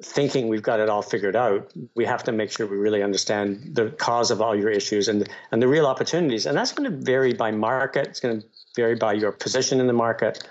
thinking 0.02 0.48
we've 0.48 0.68
got 0.70 0.80
it 0.80 0.88
all 0.88 1.02
figured 1.02 1.36
out. 1.36 1.72
We 1.94 2.04
have 2.04 2.24
to 2.24 2.32
make 2.32 2.50
sure 2.50 2.66
we 2.66 2.78
really 2.78 3.04
understand 3.04 3.76
the 3.76 3.90
cause 3.90 4.32
of 4.32 4.42
all 4.42 4.56
your 4.56 4.70
issues 4.70 5.06
and 5.06 5.28
and 5.52 5.62
the 5.62 5.68
real 5.68 5.86
opportunities. 5.86 6.46
And 6.46 6.58
that's 6.58 6.72
going 6.72 6.90
to 6.90 6.96
vary 6.96 7.32
by 7.32 7.52
market. 7.52 8.08
It's 8.08 8.18
going 8.18 8.40
to 8.40 8.46
vary 8.74 8.96
by 8.96 9.12
your 9.12 9.30
position 9.30 9.78
in 9.78 9.86
the 9.86 9.92
market. 10.06 10.42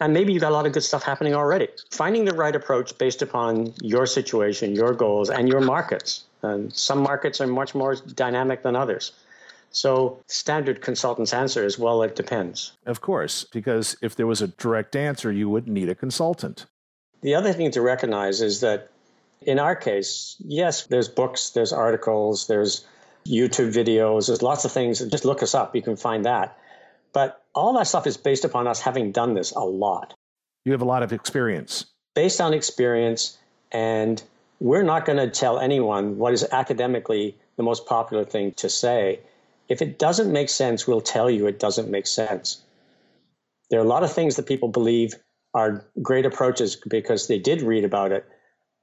And 0.00 0.14
maybe 0.14 0.32
you've 0.32 0.40
got 0.40 0.50
a 0.50 0.54
lot 0.54 0.66
of 0.66 0.72
good 0.72 0.82
stuff 0.82 1.02
happening 1.02 1.34
already. 1.34 1.68
Finding 1.90 2.24
the 2.24 2.32
right 2.32 2.56
approach 2.56 2.96
based 2.96 3.20
upon 3.20 3.74
your 3.82 4.06
situation, 4.06 4.74
your 4.74 4.94
goals, 4.94 5.28
and 5.28 5.48
your 5.48 5.60
markets. 5.60 6.24
And 6.42 6.72
some 6.74 7.02
markets 7.02 7.40
are 7.40 7.46
much 7.46 7.74
more 7.74 7.94
dynamic 7.94 8.62
than 8.62 8.74
others. 8.74 9.12
So, 9.72 10.18
standard 10.26 10.80
consultant's 10.80 11.32
answer 11.32 11.64
is 11.64 11.78
well, 11.78 12.02
it 12.02 12.16
depends. 12.16 12.72
Of 12.86 13.00
course, 13.00 13.44
because 13.44 13.96
if 14.02 14.16
there 14.16 14.26
was 14.26 14.42
a 14.42 14.48
direct 14.48 14.96
answer, 14.96 15.30
you 15.30 15.48
wouldn't 15.48 15.72
need 15.72 15.88
a 15.88 15.94
consultant. 15.94 16.66
The 17.20 17.34
other 17.34 17.52
thing 17.52 17.70
to 17.72 17.80
recognize 17.80 18.40
is 18.40 18.60
that 18.60 18.88
in 19.42 19.58
our 19.58 19.76
case, 19.76 20.36
yes, 20.40 20.86
there's 20.86 21.08
books, 21.08 21.50
there's 21.50 21.72
articles, 21.72 22.46
there's 22.46 22.84
YouTube 23.26 23.72
videos, 23.72 24.26
there's 24.26 24.42
lots 24.42 24.64
of 24.64 24.72
things. 24.72 24.98
Just 25.00 25.24
look 25.24 25.42
us 25.42 25.54
up, 25.54 25.76
you 25.76 25.82
can 25.82 25.96
find 25.96 26.24
that. 26.24 26.58
But 27.12 27.42
all 27.54 27.72
that 27.74 27.86
stuff 27.86 28.06
is 28.06 28.16
based 28.16 28.44
upon 28.44 28.66
us 28.66 28.80
having 28.80 29.12
done 29.12 29.34
this 29.34 29.52
a 29.52 29.60
lot. 29.60 30.14
You 30.64 30.72
have 30.72 30.82
a 30.82 30.86
lot 30.86 31.02
of 31.02 31.12
experience. 31.12 31.86
Based 32.14 32.40
on 32.40 32.54
experience, 32.54 33.38
and 33.72 34.22
we're 34.60 34.82
not 34.82 35.04
going 35.04 35.18
to 35.18 35.30
tell 35.30 35.58
anyone 35.58 36.18
what 36.18 36.32
is 36.32 36.46
academically 36.52 37.36
the 37.56 37.62
most 37.62 37.86
popular 37.86 38.24
thing 38.24 38.52
to 38.52 38.68
say. 38.68 39.20
If 39.68 39.82
it 39.82 39.98
doesn't 39.98 40.32
make 40.32 40.48
sense, 40.48 40.86
we'll 40.86 41.00
tell 41.00 41.30
you 41.30 41.46
it 41.46 41.58
doesn't 41.58 41.90
make 41.90 42.06
sense. 42.06 42.62
There 43.70 43.80
are 43.80 43.84
a 43.84 43.88
lot 43.88 44.02
of 44.02 44.12
things 44.12 44.36
that 44.36 44.46
people 44.46 44.68
believe 44.68 45.14
are 45.54 45.84
great 46.02 46.26
approaches 46.26 46.76
because 46.76 47.28
they 47.28 47.38
did 47.38 47.62
read 47.62 47.84
about 47.84 48.12
it. 48.12 48.26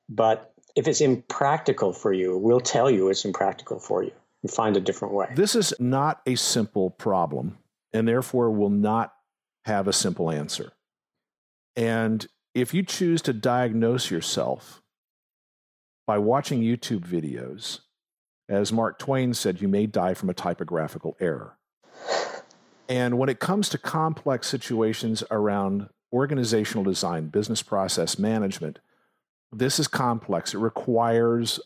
But 0.10 0.54
if 0.76 0.88
it's 0.88 1.02
impractical 1.02 1.94
for 1.94 2.14
you, 2.14 2.38
we'll 2.38 2.62
tell 2.62 2.90
you 2.90 3.10
it's 3.10 3.26
impractical 3.26 3.80
for 3.80 4.04
you 4.04 4.12
and 4.44 4.52
find 4.52 4.78
a 4.78 4.80
different 4.80 5.14
way. 5.14 5.32
This 5.36 5.56
is 5.56 5.74
not 5.80 6.22
a 6.26 6.36
simple 6.36 6.90
problem 6.92 7.58
and 7.94 8.08
therefore 8.08 8.52
will 8.52 8.70
not 8.70 9.14
have 9.66 9.88
a 9.88 9.94
simple 9.94 10.32
answer. 10.32 10.72
And 11.76 12.26
if 12.54 12.74
you 12.74 12.84
choose 12.84 13.22
to 13.24 13.34
diagnose 13.34 14.10
yourself 14.10 14.82
by 16.06 16.18
watching 16.18 16.62
YouTube 16.62 17.06
videos, 17.06 17.82
as 18.50 18.72
Mark 18.72 18.98
Twain 18.98 19.34
said, 19.34 19.62
you 19.62 19.68
may 19.68 19.86
die 19.86 20.14
from 20.14 20.30
a 20.30 20.34
typographical 20.34 21.18
error. 21.20 21.58
And 22.90 23.18
when 23.18 23.30
it 23.30 23.40
comes 23.40 23.68
to 23.70 23.78
complex 23.78 24.48
situations 24.48 25.24
around 25.30 25.90
organizational 26.14 26.86
design, 26.86 27.28
business 27.28 27.62
process 27.62 28.18
management, 28.18 28.80
this 29.52 29.80
is 29.80 29.88
complex. 29.88 30.54
It 30.54 30.60
requires 30.60 31.60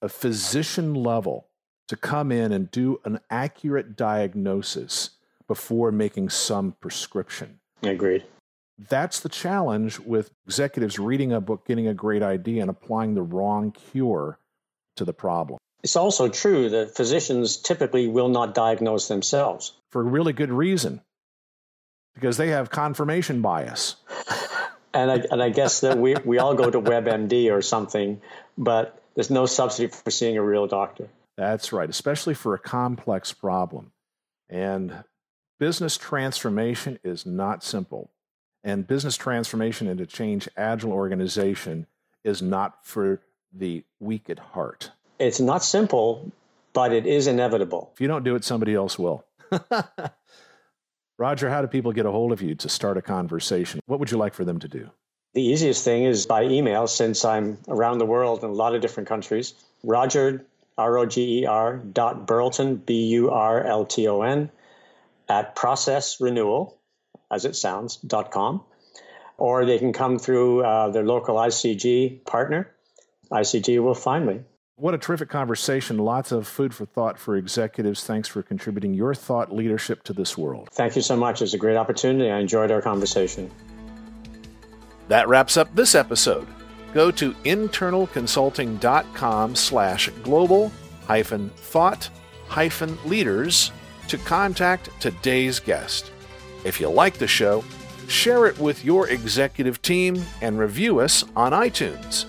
a 0.00 0.08
physician 0.08 0.94
level 0.94 1.48
to 1.88 1.96
come 1.96 2.30
in 2.30 2.52
and 2.52 2.70
do 2.70 3.00
an 3.04 3.18
accurate 3.30 3.96
diagnosis 3.96 5.10
before 5.48 5.90
making 5.90 6.28
some 6.28 6.76
prescription. 6.80 7.58
Agreed. 7.82 8.24
That's 8.88 9.18
the 9.18 9.28
challenge 9.28 9.98
with 9.98 10.30
executives 10.46 10.98
reading 10.98 11.32
a 11.32 11.40
book, 11.40 11.66
getting 11.66 11.88
a 11.88 11.94
great 11.94 12.22
idea, 12.22 12.60
and 12.62 12.70
applying 12.70 13.14
the 13.14 13.22
wrong 13.22 13.72
cure 13.72 14.38
to 14.96 15.04
the 15.04 15.12
problem. 15.12 15.58
It's 15.82 15.96
also 15.96 16.28
true 16.28 16.68
that 16.70 16.94
physicians 16.94 17.56
typically 17.56 18.06
will 18.06 18.28
not 18.28 18.54
diagnose 18.54 19.08
themselves. 19.08 19.72
For 19.90 20.02
a 20.02 20.04
really 20.04 20.32
good 20.32 20.52
reason, 20.52 21.00
because 22.14 22.36
they 22.36 22.48
have 22.48 22.70
confirmation 22.70 23.40
bias. 23.40 23.96
and, 24.94 25.10
I, 25.10 25.24
and 25.30 25.42
I 25.42 25.50
guess 25.50 25.80
that 25.80 25.98
we, 25.98 26.14
we 26.24 26.38
all 26.38 26.54
go 26.54 26.70
to 26.70 26.80
WebMD 26.80 27.52
or 27.52 27.62
something, 27.62 28.20
but 28.56 29.00
there's 29.14 29.30
no 29.30 29.46
substitute 29.46 29.94
for 29.94 30.10
seeing 30.10 30.36
a 30.36 30.42
real 30.42 30.66
doctor. 30.66 31.08
That's 31.36 31.72
right, 31.72 31.88
especially 31.88 32.34
for 32.34 32.54
a 32.54 32.58
complex 32.58 33.32
problem. 33.32 33.92
And 34.48 35.04
business 35.58 35.96
transformation 35.96 36.98
is 37.02 37.26
not 37.26 37.62
simple. 37.62 38.10
And 38.64 38.86
business 38.86 39.16
transformation 39.16 39.86
into 39.86 40.06
change 40.06 40.48
agile 40.56 40.92
organization 40.92 41.86
is 42.24 42.42
not 42.42 42.84
for 42.84 43.20
the 43.52 43.84
weak 44.00 44.28
at 44.28 44.38
heart. 44.38 44.90
It's 45.18 45.40
not 45.40 45.64
simple, 45.64 46.32
but 46.72 46.92
it 46.92 47.06
is 47.06 47.26
inevitable. 47.26 47.90
If 47.94 48.00
you 48.00 48.08
don't 48.08 48.24
do 48.24 48.34
it, 48.34 48.44
somebody 48.44 48.74
else 48.74 48.98
will. 48.98 49.24
Roger, 51.18 51.50
how 51.50 51.62
do 51.62 51.66
people 51.66 51.92
get 51.92 52.06
a 52.06 52.10
hold 52.10 52.32
of 52.32 52.42
you 52.42 52.54
to 52.56 52.68
start 52.68 52.96
a 52.96 53.02
conversation? 53.02 53.80
What 53.86 53.98
would 53.98 54.10
you 54.10 54.18
like 54.18 54.34
for 54.34 54.44
them 54.44 54.58
to 54.60 54.68
do? 54.68 54.90
The 55.34 55.42
easiest 55.42 55.84
thing 55.84 56.04
is 56.04 56.26
by 56.26 56.44
email, 56.44 56.86
since 56.86 57.24
I'm 57.24 57.58
around 57.68 57.98
the 57.98 58.06
world 58.06 58.44
in 58.44 58.50
a 58.50 58.52
lot 58.52 58.74
of 58.74 58.80
different 58.80 59.08
countries. 59.08 59.54
Roger, 59.82 60.44
R 60.76 60.98
O 60.98 61.06
G 61.06 61.40
E 61.40 61.46
R, 61.46 61.78
dot 61.78 62.26
Burlton, 62.26 62.76
B 62.76 63.06
U 63.06 63.30
R 63.30 63.64
L 63.64 63.84
T 63.84 64.06
O 64.08 64.22
N, 64.22 64.50
at 65.28 65.54
process 65.54 66.20
renewal, 66.20 66.78
as 67.30 67.44
it 67.44 67.56
sounds, 67.56 67.96
dot 67.96 68.30
com. 68.30 68.62
Or 69.36 69.64
they 69.64 69.78
can 69.78 69.92
come 69.92 70.18
through 70.18 70.64
uh, 70.64 70.90
their 70.90 71.04
local 71.04 71.36
ICG 71.36 72.24
partner. 72.24 72.70
ICG 73.30 73.82
will 73.82 73.94
find 73.94 74.26
me. 74.26 74.40
What 74.76 74.94
a 74.94 74.98
terrific 74.98 75.28
conversation. 75.28 75.98
Lots 75.98 76.30
of 76.30 76.46
food 76.46 76.72
for 76.72 76.86
thought 76.86 77.18
for 77.18 77.36
executives. 77.36 78.04
Thanks 78.04 78.28
for 78.28 78.42
contributing 78.42 78.94
your 78.94 79.14
thought 79.14 79.52
leadership 79.52 80.04
to 80.04 80.12
this 80.12 80.38
world. 80.38 80.68
Thank 80.72 80.94
you 80.94 81.02
so 81.02 81.16
much. 81.16 81.42
It's 81.42 81.52
a 81.52 81.58
great 81.58 81.76
opportunity. 81.76 82.30
I 82.30 82.38
enjoyed 82.38 82.70
our 82.70 82.80
conversation. 82.80 83.50
That 85.08 85.28
wraps 85.28 85.56
up 85.56 85.74
this 85.74 85.96
episode. 85.96 86.46
Go 86.94 87.10
to 87.10 87.32
internalconsulting.com 87.32 89.56
slash 89.56 90.08
global 90.22 90.70
hyphen 91.06 91.50
thought 91.56 92.08
hyphen 92.46 92.96
leaders 93.04 93.72
to 94.08 94.18
contact 94.18 94.90
today's 95.00 95.60
guest. 95.60 96.10
If 96.64 96.80
you 96.80 96.88
like 96.88 97.18
the 97.18 97.26
show, 97.26 97.64
share 98.08 98.46
it 98.46 98.58
with 98.58 98.84
your 98.84 99.08
executive 99.08 99.80
team 99.82 100.22
and 100.42 100.58
review 100.58 101.00
us 101.00 101.24
on 101.36 101.52
iTunes. 101.52 102.26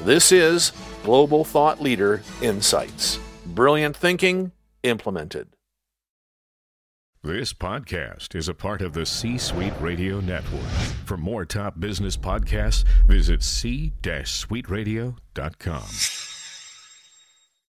This 0.00 0.32
is 0.32 0.72
Global 1.04 1.44
Thought 1.44 1.80
Leader 1.80 2.22
Insights. 2.42 3.18
Brilliant 3.46 3.96
thinking 3.96 4.52
implemented. 4.82 5.48
This 7.22 7.52
podcast 7.52 8.36
is 8.36 8.48
a 8.48 8.54
part 8.54 8.80
of 8.80 8.92
the 8.92 9.04
C 9.04 9.38
Suite 9.38 9.72
Radio 9.80 10.20
Network. 10.20 10.62
For 11.04 11.16
more 11.16 11.44
top 11.44 11.80
business 11.80 12.16
podcasts, 12.16 12.84
visit 13.06 13.42
c-suiteradio.com. 13.42 16.27